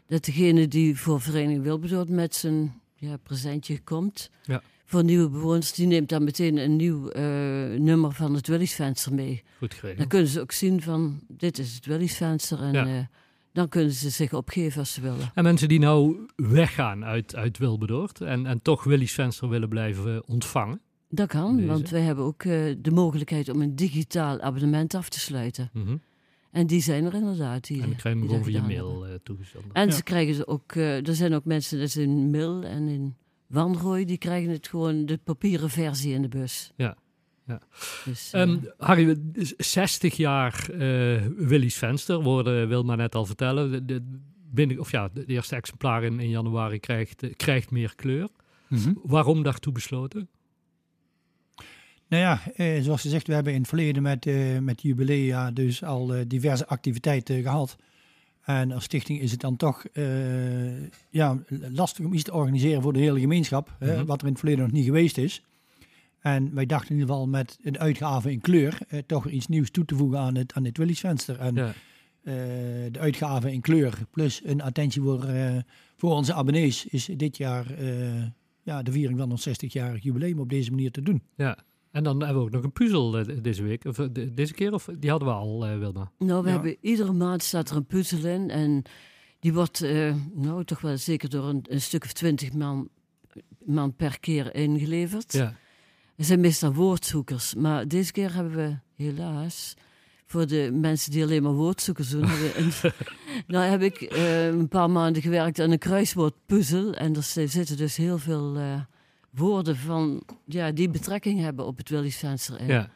Dat 0.07 0.25
degene 0.25 0.67
die 0.67 0.97
voor 0.97 1.21
Vereniging 1.21 1.63
Wilberdoord 1.63 2.09
met 2.09 2.35
zijn 2.35 2.81
ja, 2.95 3.17
presentje 3.17 3.79
komt... 3.79 4.29
Ja. 4.43 4.61
voor 4.85 5.03
nieuwe 5.03 5.29
bewoners, 5.29 5.73
die 5.73 5.87
neemt 5.87 6.09
dan 6.09 6.23
meteen 6.23 6.57
een 6.57 6.75
nieuw 6.75 7.09
eh, 7.09 7.23
nummer 7.79 8.11
van 8.11 8.33
het 8.33 8.47
Willysvenster 8.47 9.13
mee. 9.13 9.43
Goed 9.57 9.69
Dan 9.71 9.79
geregeld. 9.79 10.07
kunnen 10.07 10.27
ze 10.27 10.41
ook 10.41 10.51
zien 10.51 10.81
van, 10.81 11.19
dit 11.27 11.57
is 11.59 11.73
het 11.75 11.85
Willysvenster. 11.85 12.61
En 12.61 12.73
Ja. 12.73 12.85
eh, 12.85 13.03
dan 13.53 13.69
kunnen 13.69 13.91
ze 13.91 14.09
zich 14.09 14.33
opgeven 14.33 14.79
als 14.79 14.93
ze 14.93 15.01
willen. 15.01 15.31
En 15.33 15.43
mensen 15.43 15.67
die 15.67 15.79
nou 15.79 16.17
weggaan 16.35 17.05
uit, 17.05 17.35
uit 17.35 17.57
Wilberdoord 17.57 18.21
en, 18.21 18.45
en 18.45 18.61
toch 18.61 18.83
Willy's 18.83 19.11
Venster 19.13 19.49
willen 19.49 19.69
blijven 19.69 20.15
eh, 20.15 20.21
ontvangen. 20.25 20.81
Dat 21.09 21.27
kan, 21.27 21.55
Deze. 21.55 21.67
want 21.67 21.89
wij 21.89 22.01
hebben 22.01 22.23
ook 22.25 22.43
eh, 22.43 22.75
de 22.77 22.91
mogelijkheid 22.91 23.49
om 23.49 23.61
een 23.61 23.75
digitaal 23.75 24.39
abonnement 24.41 24.93
af 24.93 25.09
te 25.09 25.19
sluiten. 25.19 25.69
Mhm. 25.73 25.95
En 26.51 26.67
die 26.67 26.81
zijn 26.81 27.05
er 27.05 27.13
inderdaad. 27.13 27.67
Die, 27.67 27.81
En 27.81 27.87
dan 27.87 27.95
krijg 27.95 28.15
je 28.15 28.19
hem 28.21 28.29
gewoon 28.29 28.43
via 28.45 28.61
mail 28.61 28.89
hebben. 29.01 29.11
eh, 29.13 29.19
toegezonden. 29.23 29.71
En 29.73 29.87
Ja. 29.87 29.93
ze 29.93 30.03
krijgen 30.03 30.33
ze 30.35 30.47
ook, 30.47 30.75
er 30.75 31.15
zijn 31.15 31.33
ook 31.33 31.45
mensen, 31.45 31.77
dat 31.77 31.87
is 31.87 31.97
in 31.97 32.29
Mil 32.29 32.63
en 32.63 32.87
in 32.87 33.15
Wanrooy, 33.47 34.05
die 34.05 34.17
krijgen 34.17 34.51
het 34.51 34.67
gewoon 34.67 35.05
de 35.05 35.17
papieren 35.23 35.69
versie 35.69 36.13
in 36.13 36.21
de 36.21 36.27
bus. 36.27 36.71
Ja, 36.75 36.95
ja. 37.49 37.59
Dus, 38.05 38.33
eh, 38.33 38.41
Ehm, 38.41 38.57
Harry, 38.77 39.05
we- 39.05 39.53
60 39.57 40.15
jaar 40.17 40.69
eh 40.69 41.25
Willy's 41.37 41.75
Venster, 41.77 42.21
worden 42.21 42.67
Wilma 42.67 42.95
net 42.95 43.15
al 43.15 43.25
vertellen. 43.25 43.71
De, 43.71 43.85
de, 43.85 44.19
binnen, 44.51 44.79
of 44.79 44.91
ja, 44.91 45.09
de 45.13 45.25
eerste 45.25 45.55
exemplaar 45.55 46.03
in, 46.03 46.19
in 46.19 46.29
januari 46.29 46.79
krijgt, 46.79 47.23
eh, 47.23 47.33
krijgt 47.35 47.71
meer 47.71 47.95
kleur. 47.95 48.27
Mhm. 48.67 48.93
Waarom 49.03 49.43
daartoe 49.43 49.73
besloten? 49.73 50.29
Nou 52.07 52.23
ja, 52.23 52.41
eh, 52.55 52.81
zoals 52.81 53.01
gezegd, 53.01 53.27
we 53.27 53.33
hebben 53.33 53.53
in 53.53 53.59
het 53.59 53.67
verleden 53.67 54.01
met, 54.01 54.25
eh 54.25 54.57
met 54.59 54.81
jubilea 54.81 55.51
dus 55.51 55.83
al 55.83 56.13
eh, 56.13 56.21
diverse 56.27 56.67
activiteiten 56.67 57.41
gehad. 57.41 57.75
En 58.41 58.71
als 58.71 58.83
stichting 58.83 59.19
is 59.21 59.31
het 59.31 59.39
dan 59.41 59.55
toch 59.55 59.85
eh, 59.85 60.81
ja, 61.09 61.37
lastig 61.71 62.05
om 62.05 62.13
iets 62.13 62.23
te 62.23 62.33
organiseren 62.33 62.81
voor 62.81 62.93
de 62.93 62.99
hele 62.99 63.19
gemeenschap, 63.19 63.75
hè, 63.79 63.95
Mhm. 63.95 64.05
wat 64.05 64.19
er 64.21 64.25
in 64.27 64.31
het 64.31 64.39
verleden 64.41 64.63
nog 64.63 64.73
niet 64.73 64.85
geweest 64.85 65.17
is. 65.17 65.43
En 66.19 66.53
wij 66.53 66.65
dachten 66.65 66.89
in 66.89 66.95
ieder 66.99 67.09
geval 67.13 67.27
met 67.27 67.57
een 67.61 67.79
uitgave 67.79 68.31
in 68.31 68.41
kleur 68.41 68.77
eh, 68.87 68.99
toch 69.05 69.27
iets 69.29 69.47
nieuws 69.47 69.69
toe 69.71 69.85
te 69.85 69.95
voegen 69.95 70.19
aan 70.19 70.35
het, 70.35 70.53
aan 70.53 70.63
dit 70.63 70.77
Willys 70.77 70.99
venster. 70.99 71.39
En 71.39 71.55
Ja, 71.55 71.67
eh, 71.67 72.33
de 72.91 72.99
uitgave 72.99 73.51
in 73.51 73.61
kleur 73.61 73.97
plus 74.11 74.41
een 74.43 74.61
attentie 74.61 75.01
voor, 75.01 75.23
eh, 75.23 75.57
voor 75.97 76.11
onze 76.11 76.33
abonnees 76.33 76.85
is 76.85 77.05
dit 77.05 77.37
jaar 77.37 77.71
eh, 77.73 78.23
ja, 78.63 78.83
de 78.83 78.91
viering 78.91 79.19
van 79.19 79.31
ons 79.31 79.49
60-jarig 79.49 80.03
jubileum 80.03 80.39
op 80.39 80.49
deze 80.49 80.69
manier 80.69 80.91
te 80.91 81.01
doen. 81.01 81.21
ja. 81.35 81.57
En 81.91 82.03
dan 82.03 82.19
hebben 82.19 82.37
we 82.37 82.43
ook 82.47 82.51
nog 82.51 82.63
een 82.63 82.71
puzzel 82.71 83.11
deze 83.41 83.63
week. 83.63 83.85
Of, 83.85 83.95
de- 83.95 84.33
deze 84.33 84.53
keer, 84.53 84.73
of 84.73 84.89
die 84.99 85.09
hadden 85.09 85.27
we 85.27 85.33
al, 85.33 85.65
eh, 85.65 85.77
Wilma? 85.77 86.11
nou, 86.19 86.41
we 86.43 86.47
ja. 86.47 86.53
hebben 86.53 86.77
iedere 86.81 87.11
maand 87.13 87.43
staat 87.43 87.69
er 87.69 87.75
een 87.75 87.85
puzzel 87.85 88.25
in 88.25 88.49
en 88.49 88.81
die 89.39 89.53
wordt 89.53 89.81
eh, 89.81 90.15
nou 90.33 90.63
toch 90.63 90.81
wel 90.81 90.97
zeker 90.97 91.29
door 91.29 91.49
een, 91.49 91.65
een 91.69 91.81
stuk 91.81 92.03
of 92.03 92.13
twintig 92.13 92.53
man, 92.53 92.89
man 93.65 93.95
per 93.95 94.19
keer 94.19 94.55
ingeleverd. 94.55 95.33
Ja, 95.33 95.55
Er 96.19 96.25
zijn 96.25 96.39
meestal 96.39 96.73
woordzoekers, 96.73 97.55
maar 97.55 97.87
deze 97.87 98.11
keer 98.11 98.33
hebben 98.33 98.55
we 98.55 98.75
helaas 99.03 99.73
voor 100.25 100.47
de 100.47 100.69
mensen 100.73 101.11
die 101.11 101.23
alleen 101.23 101.43
maar 101.43 101.53
woordzoekers 101.53 102.09
doen, 102.09 102.23
hebben 102.25 102.93
nou 103.47 103.65
heb 103.65 103.81
ik 103.81 104.01
eh, 104.01 104.47
een 104.47 104.67
paar 104.67 104.89
maanden 104.89 105.21
gewerkt 105.21 105.59
aan 105.59 105.71
een 105.71 105.77
kruiswoordpuzzel 105.77 106.93
en 106.93 107.15
er 107.15 107.23
zi- 107.23 107.47
zitten 107.47 107.77
dus 107.77 107.95
heel 107.95 108.17
veel 108.17 108.57
eh, 108.57 108.81
woorden 109.29 109.75
van 109.77 110.23
ja, 110.45 110.71
die 110.71 110.89
betrekking 110.89 111.39
hebben 111.39 111.65
op 111.65 111.77
het 111.77 111.89
in. 112.57 112.67
ja, 112.67 112.89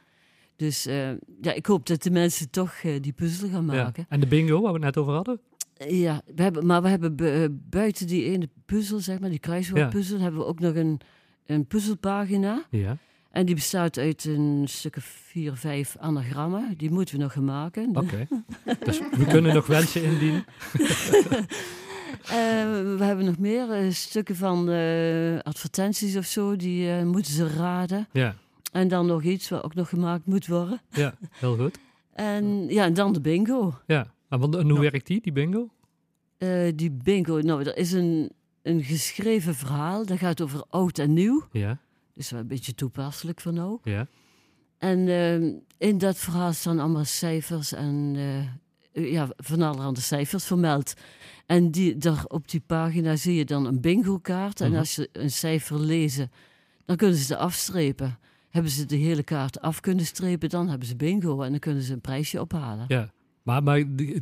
Dus 0.56 0.86
eh, 0.86 1.10
ja, 1.42 1.54
ik 1.54 1.66
hoop 1.66 1.86
dat 1.86 2.04
de 2.04 2.12
mensen 2.12 2.50
toch 2.50 2.74
die 3.02 3.14
puzzel 3.14 3.50
gaan 3.50 3.66
ja. 3.66 3.84
maken. 3.84 4.06
En 4.10 4.20
de 4.20 4.28
bingo, 4.28 4.62
waar 4.62 4.74
we 4.74 4.78
het 4.78 4.86
net 4.86 4.98
over 4.98 5.14
hadden? 5.14 5.40
Ja, 5.88 6.22
we 6.36 6.42
hebben, 6.42 6.66
maar 6.66 6.82
we 6.82 6.88
hebben 6.90 7.16
bu- 7.16 7.50
buiten 7.70 8.08
die 8.08 8.24
ene 8.24 8.50
puzzel, 8.66 9.00
zeg 9.00 9.20
maar, 9.20 9.30
die 9.30 9.40
kruiswoordpuzzel, 9.40 10.20
hebben 10.20 10.40
we 10.40 10.46
ook 10.46 10.60
nog 10.60 10.76
een, 10.76 11.00
een 11.46 11.66
puzzelpagina. 11.68 12.66
Ja, 12.70 12.98
En 13.34 13.46
die 13.46 13.56
bestaat 13.56 13.98
uit 13.98 14.26
een 14.26 14.64
stuk 14.68 14.96
of 14.96 15.04
vier, 15.04 15.56
vijf 15.56 15.96
anagrammen. 16.00 16.74
Die 16.78 16.92
moeten 16.92 17.16
we 17.16 17.22
nog 17.22 17.34
gaan 17.34 17.46
maken. 17.46 17.98
oké. 17.98 18.28
dus 18.86 19.00
we 19.00 19.26
kunnen 19.26 19.54
nog 19.54 19.68
wensen 19.68 20.04
indienen. 20.04 20.46
Eh, 22.24 22.30
we 22.98 23.04
hebben 23.04 23.26
nog 23.26 23.38
meer 23.38 23.72
eh, 23.72 23.92
stukken 23.92 24.36
van 24.36 24.70
eh, 24.70 25.40
advertenties 25.40 26.18
of 26.18 26.26
zo. 26.26 26.56
Die 26.56 27.04
moeten 27.04 27.34
ze 27.34 27.48
raden. 27.48 28.08
Ja, 28.12 28.36
En 28.72 28.88
dan 28.88 29.06
nog 29.06 29.24
iets 29.24 29.50
wat 29.50 29.64
ook 29.64 29.74
nog 29.74 29.90
gemaakt 29.90 30.26
moet 30.26 30.48
worden. 30.48 30.82
ja, 30.90 31.16
heel 31.32 31.58
goed. 31.58 31.78
En 32.14 32.68
ja, 32.68 32.86
en 32.86 32.94
dan 32.94 33.14
de 33.14 33.22
bingo. 33.22 33.74
Ja, 33.88 34.14
en, 34.30 34.40
want, 34.40 34.56
en 34.56 34.70
hoe 34.70 34.80
werkt 34.80 35.08
die, 35.08 35.22
die 35.22 35.32
bingo? 35.32 35.70
Die 36.76 36.92
bingo, 36.92 37.40
nou, 37.40 37.64
er 37.64 37.78
is 37.78 37.92
een, 37.92 38.32
een 38.62 38.84
geschreven 38.84 39.56
verhaal. 39.56 40.06
Dat 40.06 40.18
gaat 40.18 40.42
over 40.42 40.64
oud 40.70 40.98
en 40.98 41.14
nieuw. 41.14 41.48
Ja, 41.52 41.80
Dus 42.14 42.30
wel 42.32 42.40
een 42.40 42.48
beetje 42.48 42.76
toepasselijk 42.76 43.42
voor 43.42 43.54
nou. 43.54 43.80
ja, 43.84 44.08
En 44.78 45.08
eh, 45.08 45.88
in 45.90 45.98
dat 45.98 46.18
verhaal 46.18 46.54
staan 46.54 46.80
allemaal 46.80 47.06
cijfers 47.06 47.72
en 47.74 48.14
eh, 48.16 49.12
ja, 49.12 49.30
van 49.38 49.62
allerhande 49.62 50.02
cijfers 50.02 50.46
vermeld. 50.46 50.94
En 51.46 51.72
die, 51.72 51.98
daar 51.98 52.26
op 52.28 52.50
die 52.50 52.60
pagina 52.60 53.16
zie 53.16 53.36
je 53.36 53.46
dan 53.46 53.66
een 53.66 53.82
bingo-kaart. 53.82 54.62
En 54.62 54.70
Mhm. 54.70 54.80
als 54.80 54.94
ze 54.94 55.10
een 55.12 55.32
cijfer 55.32 55.80
lezen, 55.80 56.32
dan 56.86 56.96
kunnen 56.96 57.18
ze 57.18 57.34
het 57.34 57.42
afstrepen. 57.42 58.20
Hebben 58.50 58.72
ze 58.72 58.86
de 58.86 58.96
hele 58.96 59.24
kaart 59.24 59.60
af 59.62 59.80
kunnen 59.80 60.06
strepen, 60.06 60.50
dan 60.50 60.68
hebben 60.70 60.88
ze 60.88 60.96
bingo 60.96 61.42
en 61.42 61.50
dan 61.52 61.60
kunnen 61.60 61.84
ze 61.84 61.94
een 61.94 62.02
prijsje 62.02 62.42
ophalen. 62.42 62.86
ja. 62.88 63.12
Maar, 63.44 63.64
maar 63.64 63.96
die- 63.96 64.22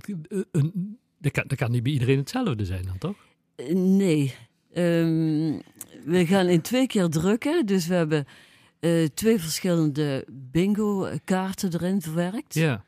een, 0.52 0.98
dat, 1.20 1.32
kan, 1.32 1.44
dat 1.48 1.58
kan 1.58 1.72
niet 1.72 1.84
bij 1.84 1.92
iedereen 1.92 2.18
hetzelfde 2.18 2.66
zijn 2.66 2.86
dan, 2.86 2.98
toch? 2.98 3.16
Eh, 3.56 3.74
Nee. 3.76 4.34
Ehm, 4.74 5.60
we 6.06 6.26
gaan 6.26 6.48
in 6.48 6.62
twee 6.62 6.88
keer 6.88 7.10
drukken. 7.10 7.66
Dus 7.66 7.88
we 7.88 7.94
hebben 7.94 8.26
eh, 8.80 9.06
twee 9.14 9.40
verschillende 9.40 10.26
bingo-kaarten 10.30 11.74
erin 11.74 12.02
verwerkt. 12.02 12.54
Ja, 12.54 12.84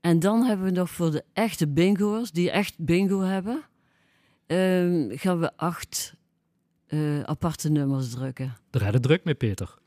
En 0.00 0.18
dan 0.18 0.42
hebben 0.44 0.66
we 0.66 0.72
nog 0.72 0.90
voor 0.90 1.10
de 1.10 1.24
echte 1.32 1.68
bingo'ers, 1.68 2.30
die 2.30 2.50
echt 2.50 2.74
bingo 2.78 3.20
hebben, 3.20 3.62
ehm, 4.46 5.16
gaan 5.16 5.40
we 5.40 5.56
acht 5.56 6.14
eh, 6.86 7.20
aparte 7.20 7.70
nummers 7.70 8.10
drukken. 8.10 8.56
daar 8.70 8.84
had 8.84 8.92
het 8.92 9.02
druk 9.02 9.24
mee, 9.24 9.34
Peter. 9.34 9.78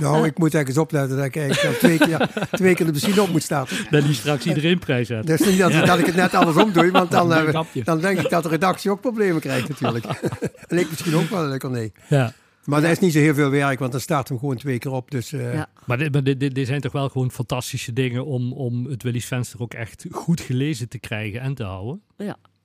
Nou, 0.00 0.26
ik 0.26 0.38
moet 0.38 0.54
eens 0.54 0.78
opletten 0.78 1.16
dat 1.16 1.26
ik 1.26 1.36
eigenlijk 1.36 1.78
twee 1.78 1.98
keer, 1.98 2.30
twee 2.50 2.74
keer 2.74 2.86
de 2.86 2.92
benzine 2.92 3.22
op 3.22 3.28
moet 3.28 3.42
starten. 3.42 3.76
Dat 3.90 4.04
die 4.04 4.14
straks 4.14 4.46
iedereen 4.46 4.78
prijs 4.78 5.08
heeft. 5.08 5.26
Dus 5.26 5.40
niet 5.40 5.58
dat, 5.58 5.86
dat 5.86 5.98
ik 5.98 6.06
het 6.06 6.14
net 6.14 6.34
andersom 6.34 6.72
doe, 6.72 6.90
want 6.90 7.10
dan, 7.10 7.34
eh, 7.34 7.60
dan 7.84 8.00
denk 8.00 8.18
ik 8.18 8.30
dat 8.30 8.42
de 8.42 8.48
redactie 8.48 8.90
ook 8.90 9.00
problemen 9.00 9.40
krijgt 9.40 9.68
natuurlijk. 9.68 10.04
en 10.68 10.78
ik 10.78 10.90
misschien 10.90 11.14
ook 11.14 11.28
wel, 11.28 11.44
lekker 11.44 11.70
nee. 11.70 11.92
Ja. 12.08 12.32
Maar 12.64 12.80
dat 12.80 12.90
is 12.90 12.98
niet 12.98 13.12
zo 13.12 13.18
heel 13.18 13.34
veel 13.34 13.50
werk, 13.50 13.78
want 13.78 13.92
dan 13.92 14.00
staat 14.00 14.28
hem 14.28 14.38
gewoon 14.38 14.56
twee 14.56 14.78
keer 14.78 14.90
op. 14.90 15.10
Dus 15.10 15.32
eh, 15.32 15.54
Ja. 15.54 15.68
Maar, 15.86 15.98
dit, 15.98 16.12
maar 16.12 16.22
dit, 16.22 16.40
dit, 16.40 16.54
dit 16.54 16.66
zijn 16.66 16.80
toch 16.80 16.92
wel 16.92 17.08
gewoon 17.08 17.30
fantastische 17.30 17.92
dingen 17.92 18.26
om, 18.26 18.52
om 18.52 18.86
het 18.86 19.02
Willys 19.02 19.26
venster 19.26 19.60
ook 19.60 19.74
echt 19.74 20.06
goed 20.10 20.40
gelezen 20.40 20.88
te 20.88 20.98
krijgen 20.98 21.40
en 21.40 21.54
te 21.54 21.64
houden. 21.64 22.02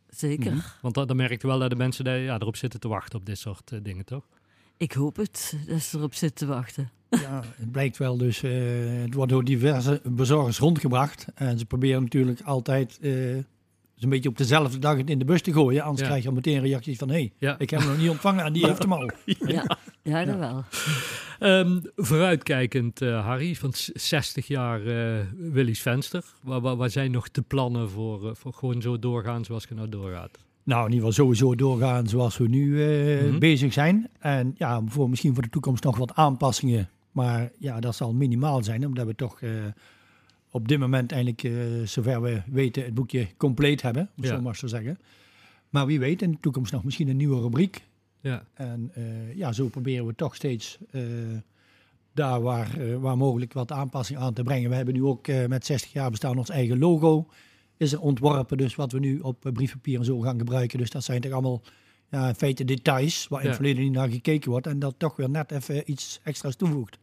Zeker. 0.10 0.52
Mhm. 0.52 0.62
Want 0.82 0.94
dan, 0.94 1.08
dan 1.08 1.16
merk 1.16 1.42
je 1.42 1.48
wel 1.48 1.60
dat 1.60 1.70
de 1.70 1.76
mensen 1.76 2.04
daar, 2.04 2.18
ja, 2.18 2.36
erop 2.40 2.56
zitten 2.56 2.80
te 2.80 2.88
wachten 2.88 3.20
op 3.20 3.26
dit 3.26 3.38
soort 3.38 3.72
eh, 3.72 3.80
dingen, 3.84 4.06
toch? 4.06 4.24
Ik 4.78 4.92
hoop 4.94 5.16
het, 5.16 5.58
dat 5.68 5.82
ze 5.82 5.98
erop 5.98 6.14
zitten 6.14 6.48
te 6.48 6.54
wachten. 6.54 6.90
Ja, 7.10 7.44
het 7.56 7.72
blijkt 7.72 7.98
wel 7.98 8.18
dus, 8.18 8.44
eh, 8.44 8.52
het 9.02 9.14
wordt 9.14 9.32
door 9.32 9.44
diverse 9.44 10.02
bezorgers 10.04 10.58
rondgebracht. 10.60 11.26
En 11.36 11.60
ze 11.60 11.66
proberen 11.66 12.02
natuurlijk 12.04 12.42
altijd 12.42 13.00
eh, 13.02 13.12
zo'n 13.96 14.10
beetje 14.10 14.30
op 14.30 14.38
dezelfde 14.38 14.80
dag 14.80 14.98
het 14.98 15.10
in 15.10 15.20
de 15.20 15.26
bus 15.26 15.42
te 15.42 15.54
gooien. 15.54 15.82
Anders 15.84 16.02
Ja. 16.02 16.06
krijg 16.08 16.24
je 16.24 16.30
al 16.30 16.36
meteen 16.36 16.62
reacties 16.62 16.98
van, 16.98 17.08
hé, 17.10 17.16
hey, 17.16 17.32
Ja. 17.38 17.56
ik 17.60 17.70
heb 17.70 17.80
hem 17.80 17.90
nog 17.90 17.98
niet 17.98 18.10
ontvangen 18.10 18.46
en 18.46 18.54
die 18.54 18.66
heeft 18.68 18.82
hem 18.82 18.94
al. 18.94 19.10
Ja, 19.48 19.78
ja 20.04 20.26
dat 20.26 20.38
wel. 20.38 20.64
Ehm, 21.40 21.80
vooruitkijkend, 21.96 23.02
eh, 23.02 23.26
Harry, 23.26 23.56
van 23.56 23.74
s- 23.74 23.92
60 23.94 24.48
jaar 24.48 24.86
eh 24.86 25.26
Willys 25.38 25.82
venster. 25.82 26.24
Waar, 26.44 26.62
waar, 26.62 26.76
waar 26.76 26.90
zijn 26.90 27.12
nog 27.12 27.32
de 27.32 27.42
plannen 27.42 27.90
voor, 27.90 28.36
voor 28.36 28.54
gewoon 28.54 28.82
zo 28.82 29.00
doorgaan 29.00 29.46
zoals 29.46 29.66
je 29.70 29.76
nou 29.76 29.90
doorgaat? 29.90 30.38
Nou, 30.66 30.86
in 30.86 30.94
ieder 30.94 31.08
geval 31.08 31.26
sowieso 31.26 31.56
doorgaan 31.56 32.08
zoals 32.08 32.38
we 32.38 32.48
nu 32.48 32.84
eh, 32.86 33.24
Mhm. 33.28 33.40
bezig 33.40 33.74
zijn. 33.74 34.08
En 34.20 34.56
ja, 34.58 34.82
voor, 34.86 35.10
misschien 35.10 35.34
voor 35.34 35.44
de 35.44 35.50
toekomst 35.50 35.84
nog 35.84 35.98
wat 35.98 36.14
aanpassingen. 36.16 36.90
Maar 37.12 37.52
ja, 37.60 37.80
dat 37.80 37.96
zal 37.96 38.14
minimaal 38.14 38.64
zijn, 38.64 38.86
omdat 38.86 39.06
we 39.06 39.16
toch 39.16 39.42
eh, 39.42 39.50
op 40.52 40.68
dit 40.68 40.80
moment 40.80 41.12
eigenlijk, 41.12 41.44
eh, 41.44 41.52
zover 41.86 42.22
we 42.22 42.42
weten, 42.46 42.84
het 42.84 42.94
boekje 42.94 43.28
compleet 43.38 43.82
hebben. 43.82 44.10
Om 44.18 44.24
Ja. 44.24 44.30
zo 44.36 44.42
maar 44.42 44.56
zo 44.56 44.68
zeggen. 44.68 44.98
Maar 45.70 45.86
wie 45.86 46.00
weet, 46.00 46.22
in 46.22 46.32
de 46.32 46.38
toekomst 46.42 46.72
nog 46.72 46.84
misschien 46.84 47.08
een 47.08 47.18
nieuwe 47.18 47.42
rubriek. 47.42 47.84
Ja, 48.22 48.44
En 48.54 48.92
ja, 49.36 49.52
zo 49.52 49.68
proberen 49.68 50.06
we 50.06 50.16
toch 50.16 50.36
steeds 50.36 50.78
daar 52.14 52.42
waar, 52.42 53.00
waar 53.00 53.18
mogelijk 53.18 53.54
wat 53.54 53.72
aanpassing 53.72 54.20
aan 54.20 54.34
te 54.34 54.44
brengen. 54.44 54.70
We 54.70 54.76
hebben 54.76 54.94
nu 54.94 55.04
ook 55.04 55.28
met 55.48 55.66
60 55.66 55.94
jaar 55.94 56.10
bestaan 56.10 56.38
ons 56.38 56.50
eigen 56.50 56.80
logo. 56.80 57.28
Is 57.78 57.92
er 57.94 58.00
ontworpen, 58.02 58.58
dus 58.58 58.76
wat 58.76 58.92
we 58.92 59.00
nu 59.00 59.20
op 59.20 59.46
eh, 59.46 59.52
briefpapier 59.52 60.00
en 60.00 60.06
zo 60.06 60.20
gaan 60.20 60.38
gebruiken. 60.38 60.78
Dus 60.78 60.90
dat 60.90 61.04
zijn 61.04 61.22
toch 61.22 61.32
allemaal 61.32 61.62
ja, 62.12 62.28
in 62.28 62.36
feite 62.36 62.66
details 62.66 63.28
waar 63.28 63.40
in 63.40 63.46
Ja. 63.46 63.52
het 63.52 63.62
verleden 63.62 63.84
niet 63.84 63.94
naar 63.94 64.10
gekeken 64.10 64.52
wordt. 64.52 64.68
En 64.68 64.80
dat 64.80 64.96
toch 64.98 65.16
weer 65.16 65.30
net 65.30 65.52
even 65.52 65.92
iets 65.92 66.20
extra's 66.24 66.56
toevoegt. 66.56 66.98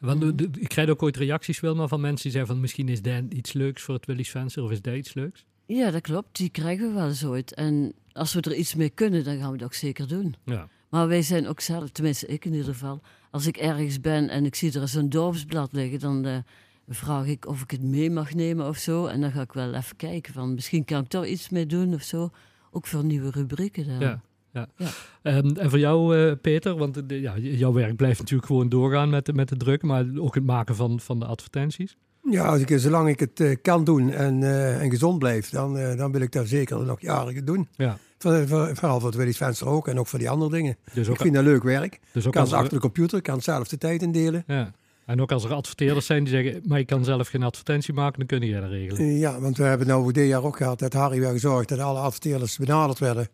want 0.00 0.20
de- 0.20 0.34
de- 0.34 0.48
ik 0.60 0.68
krijg 0.68 0.88
ook 0.88 1.02
ooit 1.02 1.16
reacties, 1.16 1.60
Wilma, 1.60 1.86
van 1.88 2.00
mensen 2.00 2.22
die 2.22 2.32
zeggen 2.32 2.50
van 2.50 2.60
misschien 2.60 2.88
is 2.88 3.02
dat 3.02 3.22
iets 3.28 3.52
leuks 3.52 3.82
voor 3.82 3.94
het 3.94 4.06
Willys 4.06 4.30
venster 4.30 4.62
of 4.62 4.70
is 4.70 4.82
dat 4.82 4.94
iets 4.94 5.14
leuks? 5.14 5.44
Ja, 5.66 5.90
dat 5.90 6.00
klopt. 6.00 6.36
Die 6.36 6.48
krijgen 6.50 6.88
we 6.88 6.94
wel 6.94 7.08
eens 7.08 7.24
ooit. 7.24 7.54
En 7.54 7.92
als 8.12 8.34
we 8.34 8.40
er 8.40 8.54
iets 8.54 8.74
mee 8.74 8.90
kunnen, 8.90 9.24
dan 9.24 9.38
gaan 9.38 9.50
we 9.52 9.56
dat 9.58 9.66
ook 9.66 9.74
zeker 9.74 10.08
doen. 10.08 10.34
Ja, 10.44 10.68
Maar 10.88 11.08
wij 11.08 11.22
zijn 11.22 11.46
ook 11.48 11.60
zelf, 11.60 11.90
tenminste 11.90 12.26
ik 12.26 12.44
in 12.44 12.52
ieder 12.52 12.72
geval, 12.72 13.00
als 13.30 13.46
ik 13.46 13.56
ergens 13.56 14.00
ben 14.00 14.28
en 14.28 14.44
ik 14.44 14.54
zie 14.54 14.80
er 14.80 14.88
zo'n 14.88 15.08
dorpsblad 15.08 15.72
liggen, 15.72 15.98
dan 15.98 16.24
eh, 16.26 16.36
vraag 16.88 17.26
ik 17.26 17.46
of 17.46 17.62
ik 17.62 17.70
het 17.70 17.82
mee 17.82 18.10
mag 18.10 18.34
nemen 18.34 18.68
of 18.68 18.76
zo. 18.76 19.06
En 19.06 19.20
dan 19.20 19.30
ga 19.30 19.40
ik 19.40 19.52
wel 19.52 19.74
even 19.74 19.96
kijken 19.96 20.32
van 20.32 20.54
misschien 20.54 20.84
kan 20.84 21.02
ik 21.02 21.10
daar 21.10 21.26
iets 21.26 21.48
mee 21.48 21.66
doen 21.66 21.94
of 21.94 22.02
zo. 22.02 22.30
Ook 22.70 22.86
voor 22.86 23.04
nieuwe 23.04 23.30
rubrieken 23.30 23.86
dan. 23.88 23.98
ja. 24.00 24.20
Ja. 24.52 24.68
Ja. 24.76 24.86
Ehm, 25.22 25.56
en 25.56 25.70
voor 25.70 25.78
jou, 25.78 26.16
eh, 26.16 26.32
Peter, 26.42 26.76
want 26.76 26.96
eh, 26.96 27.02
de- 27.06 27.20
ja, 27.20 27.38
jouw 27.38 27.72
werk 27.72 27.96
blijft 27.96 28.18
natuurlijk 28.18 28.46
gewoon 28.48 28.68
doorgaan 28.68 29.10
met 29.10 29.26
de, 29.26 29.32
met 29.32 29.48
de 29.48 29.56
druk, 29.56 29.82
maar 29.82 30.04
ook 30.18 30.34
het 30.34 30.44
maken 30.44 30.76
van, 30.76 31.00
van 31.00 31.18
de 31.18 31.24
advertenties. 31.26 31.96
Ja, 32.30 32.44
als 32.46 32.60
ik, 32.60 32.78
zolang 32.78 33.08
ik 33.08 33.20
het 33.20 33.40
eh, 33.40 33.56
kan 33.62 33.84
doen 33.84 34.10
en, 34.10 34.42
eh, 34.42 34.82
en 34.82 34.90
gezond 34.90 35.18
blijf, 35.18 35.50
dan, 35.50 35.78
eh, 35.78 35.96
dan 35.96 36.12
wil 36.12 36.20
ik 36.20 36.32
dat 36.32 36.48
zeker 36.48 36.84
nog 36.84 37.00
jaren 37.00 37.44
doen. 37.44 37.68
Ja. 37.76 37.98
Voor, 38.18 38.48
voor- 38.48 38.76
vooral 38.76 38.98
voor 39.00 39.08
het 39.08 39.18
Willy's 39.18 39.36
Venster 39.36 39.66
ook 39.66 39.88
en 39.88 39.98
ook 39.98 40.06
voor 40.06 40.18
die 40.18 40.30
andere 40.30 40.50
dingen. 40.50 40.76
Dus 40.92 41.08
Ik 41.08 41.16
vind 41.20 41.34
dat 41.34 41.44
leuk 41.44 41.62
werk. 41.62 42.00
dus 42.12 42.26
ook 42.26 42.32
kan 42.32 42.46
ze 42.46 42.52
er, 42.54 42.58
achter 42.58 42.74
de 42.74 42.80
computer, 42.82 43.22
kan 43.22 43.40
zelf 43.40 43.68
de 43.68 43.78
tijd 43.78 44.02
indelen. 44.02 44.44
ja. 44.46 44.72
En 45.08 45.20
ook 45.20 45.32
als 45.32 45.44
er 45.44 45.54
adverteerders 45.54 46.06
zijn 46.06 46.24
die 46.24 46.32
zeggen, 46.32 46.62
maar 46.64 46.78
je 46.78 46.84
kan 46.84 47.04
zelf 47.04 47.28
geen 47.28 47.42
advertentie 47.42 47.94
maken, 47.94 48.18
dan 48.18 48.38
kun 48.38 48.48
jij 48.48 48.60
dat 48.60 48.70
regelen. 48.70 49.16
Ja, 49.16 49.40
want 49.40 49.56
we 49.56 49.62
hebben 49.62 49.86
nou 49.86 50.12
dit 50.12 50.28
jaar 50.28 50.44
ook 50.44 50.56
gehad 50.56 50.78
dat 50.78 50.92
Harry 50.92 51.20
wel 51.20 51.30
gezorgd 51.30 51.68
dat 51.68 51.78
alle 51.78 51.98
adverteerders 51.98 52.56
benaderd 52.56 52.98
werden. 52.98 53.28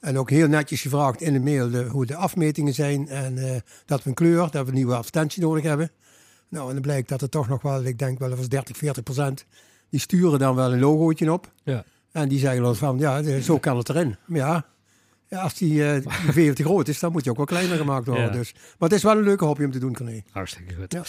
En 0.00 0.18
ook 0.18 0.30
heel 0.30 0.48
netjes 0.48 0.80
gevraagd 0.80 1.20
in 1.20 1.32
de 1.32 1.40
mail 1.40 1.70
de, 1.70 1.84
hoe 1.84 2.06
de 2.06 2.16
afmetingen 2.16 2.74
zijn. 2.74 3.08
En 3.08 3.38
eh, 3.38 3.60
dat 3.86 4.02
we 4.02 4.08
een 4.08 4.14
kleur, 4.14 4.50
dat 4.50 4.62
we 4.62 4.68
een 4.68 4.74
nieuwe 4.74 4.94
advertentie 4.94 5.42
nodig 5.42 5.62
hebben. 5.62 5.90
Nou, 6.48 6.66
en 6.66 6.72
dan 6.72 6.82
blijkt 6.82 7.08
dat 7.08 7.22
er 7.22 7.28
toch 7.28 7.48
nog 7.48 7.62
wel, 7.62 7.84
ik 7.84 7.98
denk 7.98 8.18
wel, 8.18 8.34
was 8.36 8.48
30, 8.48 8.76
40 8.76 9.02
procent. 9.02 9.46
Die 9.90 10.00
sturen 10.00 10.38
dan 10.38 10.54
wel 10.54 10.72
een 10.72 10.80
logootje 10.80 11.32
op. 11.32 11.52
Ja. 11.62 11.84
En 12.12 12.28
die 12.28 12.38
zeggen 12.38 12.62
dan 12.62 12.76
van, 12.76 12.98
ja, 12.98 13.40
zo 13.40 13.58
kan 13.58 13.76
het 13.76 13.88
erin. 13.88 14.16
Maar 14.26 14.38
ja, 14.38 14.66
ja 15.34 15.40
als 15.42 15.54
die, 15.54 15.84
eh, 15.84 15.96
te 16.52 16.64
groot 16.64 16.88
is, 16.88 16.98
dan 16.98 17.12
moet 17.12 17.24
je 17.24 17.30
ook 17.30 17.36
wel 17.36 17.46
kleiner 17.46 17.76
gemaakt 17.76 18.06
worden. 18.06 18.24
Ja. 18.24 18.30
Dus. 18.30 18.52
Maar 18.52 18.88
het 18.88 18.92
is 18.98 19.02
wel 19.02 19.16
een 19.18 19.24
leuke 19.24 19.44
hobby 19.44 19.64
om 19.64 19.70
te 19.70 19.78
doen, 19.78 19.94
Corné. 19.94 20.22
Hartstikke 20.30 20.74
goed. 20.74 20.92
Ja. 20.92 21.02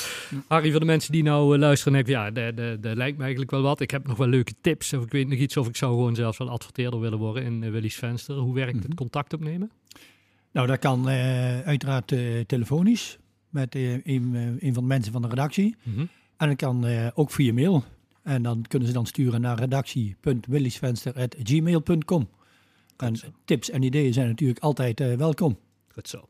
Harry, 0.48 0.72
voor 0.72 0.80
de 0.80 0.86
mensen 0.86 1.12
die 1.12 1.24
nou 1.24 1.54
eh, 1.54 1.60
luisteren 1.60 2.00
en 2.00 2.06
denken, 2.06 2.24
ja, 2.24 2.32
dat- 2.78 2.96
lijkt 2.98 3.16
me 3.18 3.22
eigenlijk 3.24 3.52
wel 3.52 3.62
wat. 3.62 3.80
Ik 3.80 3.92
heb 3.92 4.08
nog 4.08 4.18
wel 4.18 4.28
leuke 4.28 4.54
tips. 4.62 4.94
Of 4.94 5.04
ik 5.04 5.12
weet 5.12 5.28
nog 5.28 5.38
iets 5.40 5.58
of 5.58 5.68
ik 5.68 5.76
zou 5.76 5.92
gewoon 5.94 6.16
zelfs 6.16 6.38
wel 6.38 6.50
adverteerder 6.50 7.00
willen 7.00 7.20
worden 7.20 7.44
in 7.44 7.64
eh, 7.64 7.72
Willy's 7.72 7.96
Venster. 7.96 8.36
Hoe 8.36 8.54
werkt 8.54 8.84
het 8.84 8.94
contact 8.94 9.34
opnemen? 9.34 9.72
Nou, 10.52 10.68
dat 10.68 10.80
kan 10.80 11.10
eh, 11.10 11.60
uiteraard 11.60 12.12
eh, 12.12 12.20
telefonisch 12.48 13.18
met 13.50 13.76
eh, 13.76 13.94
een, 13.94 14.58
een 14.60 14.74
van 14.74 14.84
de 14.84 14.90
mensen 14.90 15.12
van 15.12 15.22
de 15.22 15.28
redactie. 15.28 15.76
Mhm. 15.84 16.06
En 16.38 16.48
dat 16.48 16.58
kan 16.58 16.86
eh, 16.86 17.08
ook 17.14 17.32
via 17.32 17.54
mail. 17.54 17.84
En 18.24 18.42
dan 18.44 18.66
kunnen 18.68 18.88
ze 18.88 18.94
dan 18.94 19.06
sturen 19.06 19.42
naar 19.42 19.60
redactie.willysvenster.gmail.com. 19.60 22.30
En 22.98 23.20
tips 23.46 23.70
en 23.70 23.84
ideeën 23.84 24.14
zijn 24.14 24.28
natuurlijk 24.28 24.60
altijd 24.60 25.00
eh, 25.00 25.14
welkom. 25.14 25.58
Goed 25.94 26.08
zo. 26.10 26.30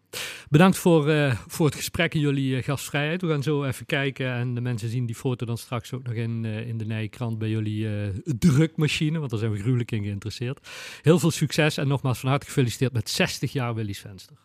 Bedankt 0.49 0.77
voor, 0.77 1.09
eh, 1.09 1.35
voor 1.47 1.65
het 1.65 1.75
gesprek 1.75 2.13
en 2.13 2.19
jullie 2.19 2.57
eh, 2.57 2.63
gastvrijheid. 2.63 3.21
We 3.21 3.27
gaan 3.27 3.43
zo 3.43 3.63
even 3.63 3.85
kijken 3.85 4.33
en 4.33 4.53
de 4.55 4.61
mensen 4.61 4.89
zien 4.89 5.05
die 5.05 5.15
foto 5.15 5.45
dan 5.45 5.57
straks 5.57 5.93
ook 5.93 6.03
nog 6.03 6.13
in, 6.13 6.45
eh, 6.45 6.67
in 6.67 6.77
de 6.77 6.85
Nijkrant 6.85 7.37
bij 7.37 7.49
jullie 7.49 7.87
eh, 7.87 8.07
drukmachine, 8.39 9.17
want 9.19 9.29
daar 9.29 9.39
zijn 9.39 9.51
we 9.51 9.59
gruwelijk 9.59 9.91
in 9.91 10.03
geïnteresseerd. 10.03 10.69
Heel 11.01 11.19
veel 11.19 11.31
succes 11.31 11.77
en 11.77 11.87
nogmaals 11.87 12.19
van 12.19 12.29
harte 12.29 12.45
gefeliciteerd 12.45 12.93
met 12.93 13.09
60 13.09 13.53
jaar 13.53 13.75
Willy's 13.75 13.99
Venster. 13.99 14.35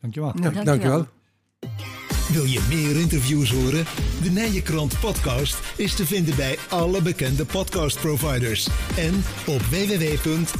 Dankjewel. 0.00 0.32
Ja, 0.34 0.40
Dankjewel. 0.40 0.64
dankjewel. 0.64 1.99
Wil 2.32 2.44
je 2.44 2.60
meer 2.68 2.96
interviews 3.00 3.50
horen? 3.50 3.84
De 4.22 4.30
Nijenkrant 4.30 5.00
podcast 5.00 5.58
is 5.76 5.94
te 5.94 6.06
vinden 6.06 6.36
bij 6.36 6.58
alle 6.68 7.02
bekende 7.02 7.44
podcastproviders 7.44 8.68
en 8.96 9.24
op 9.46 9.60
www.inmail.nl. 9.60 10.50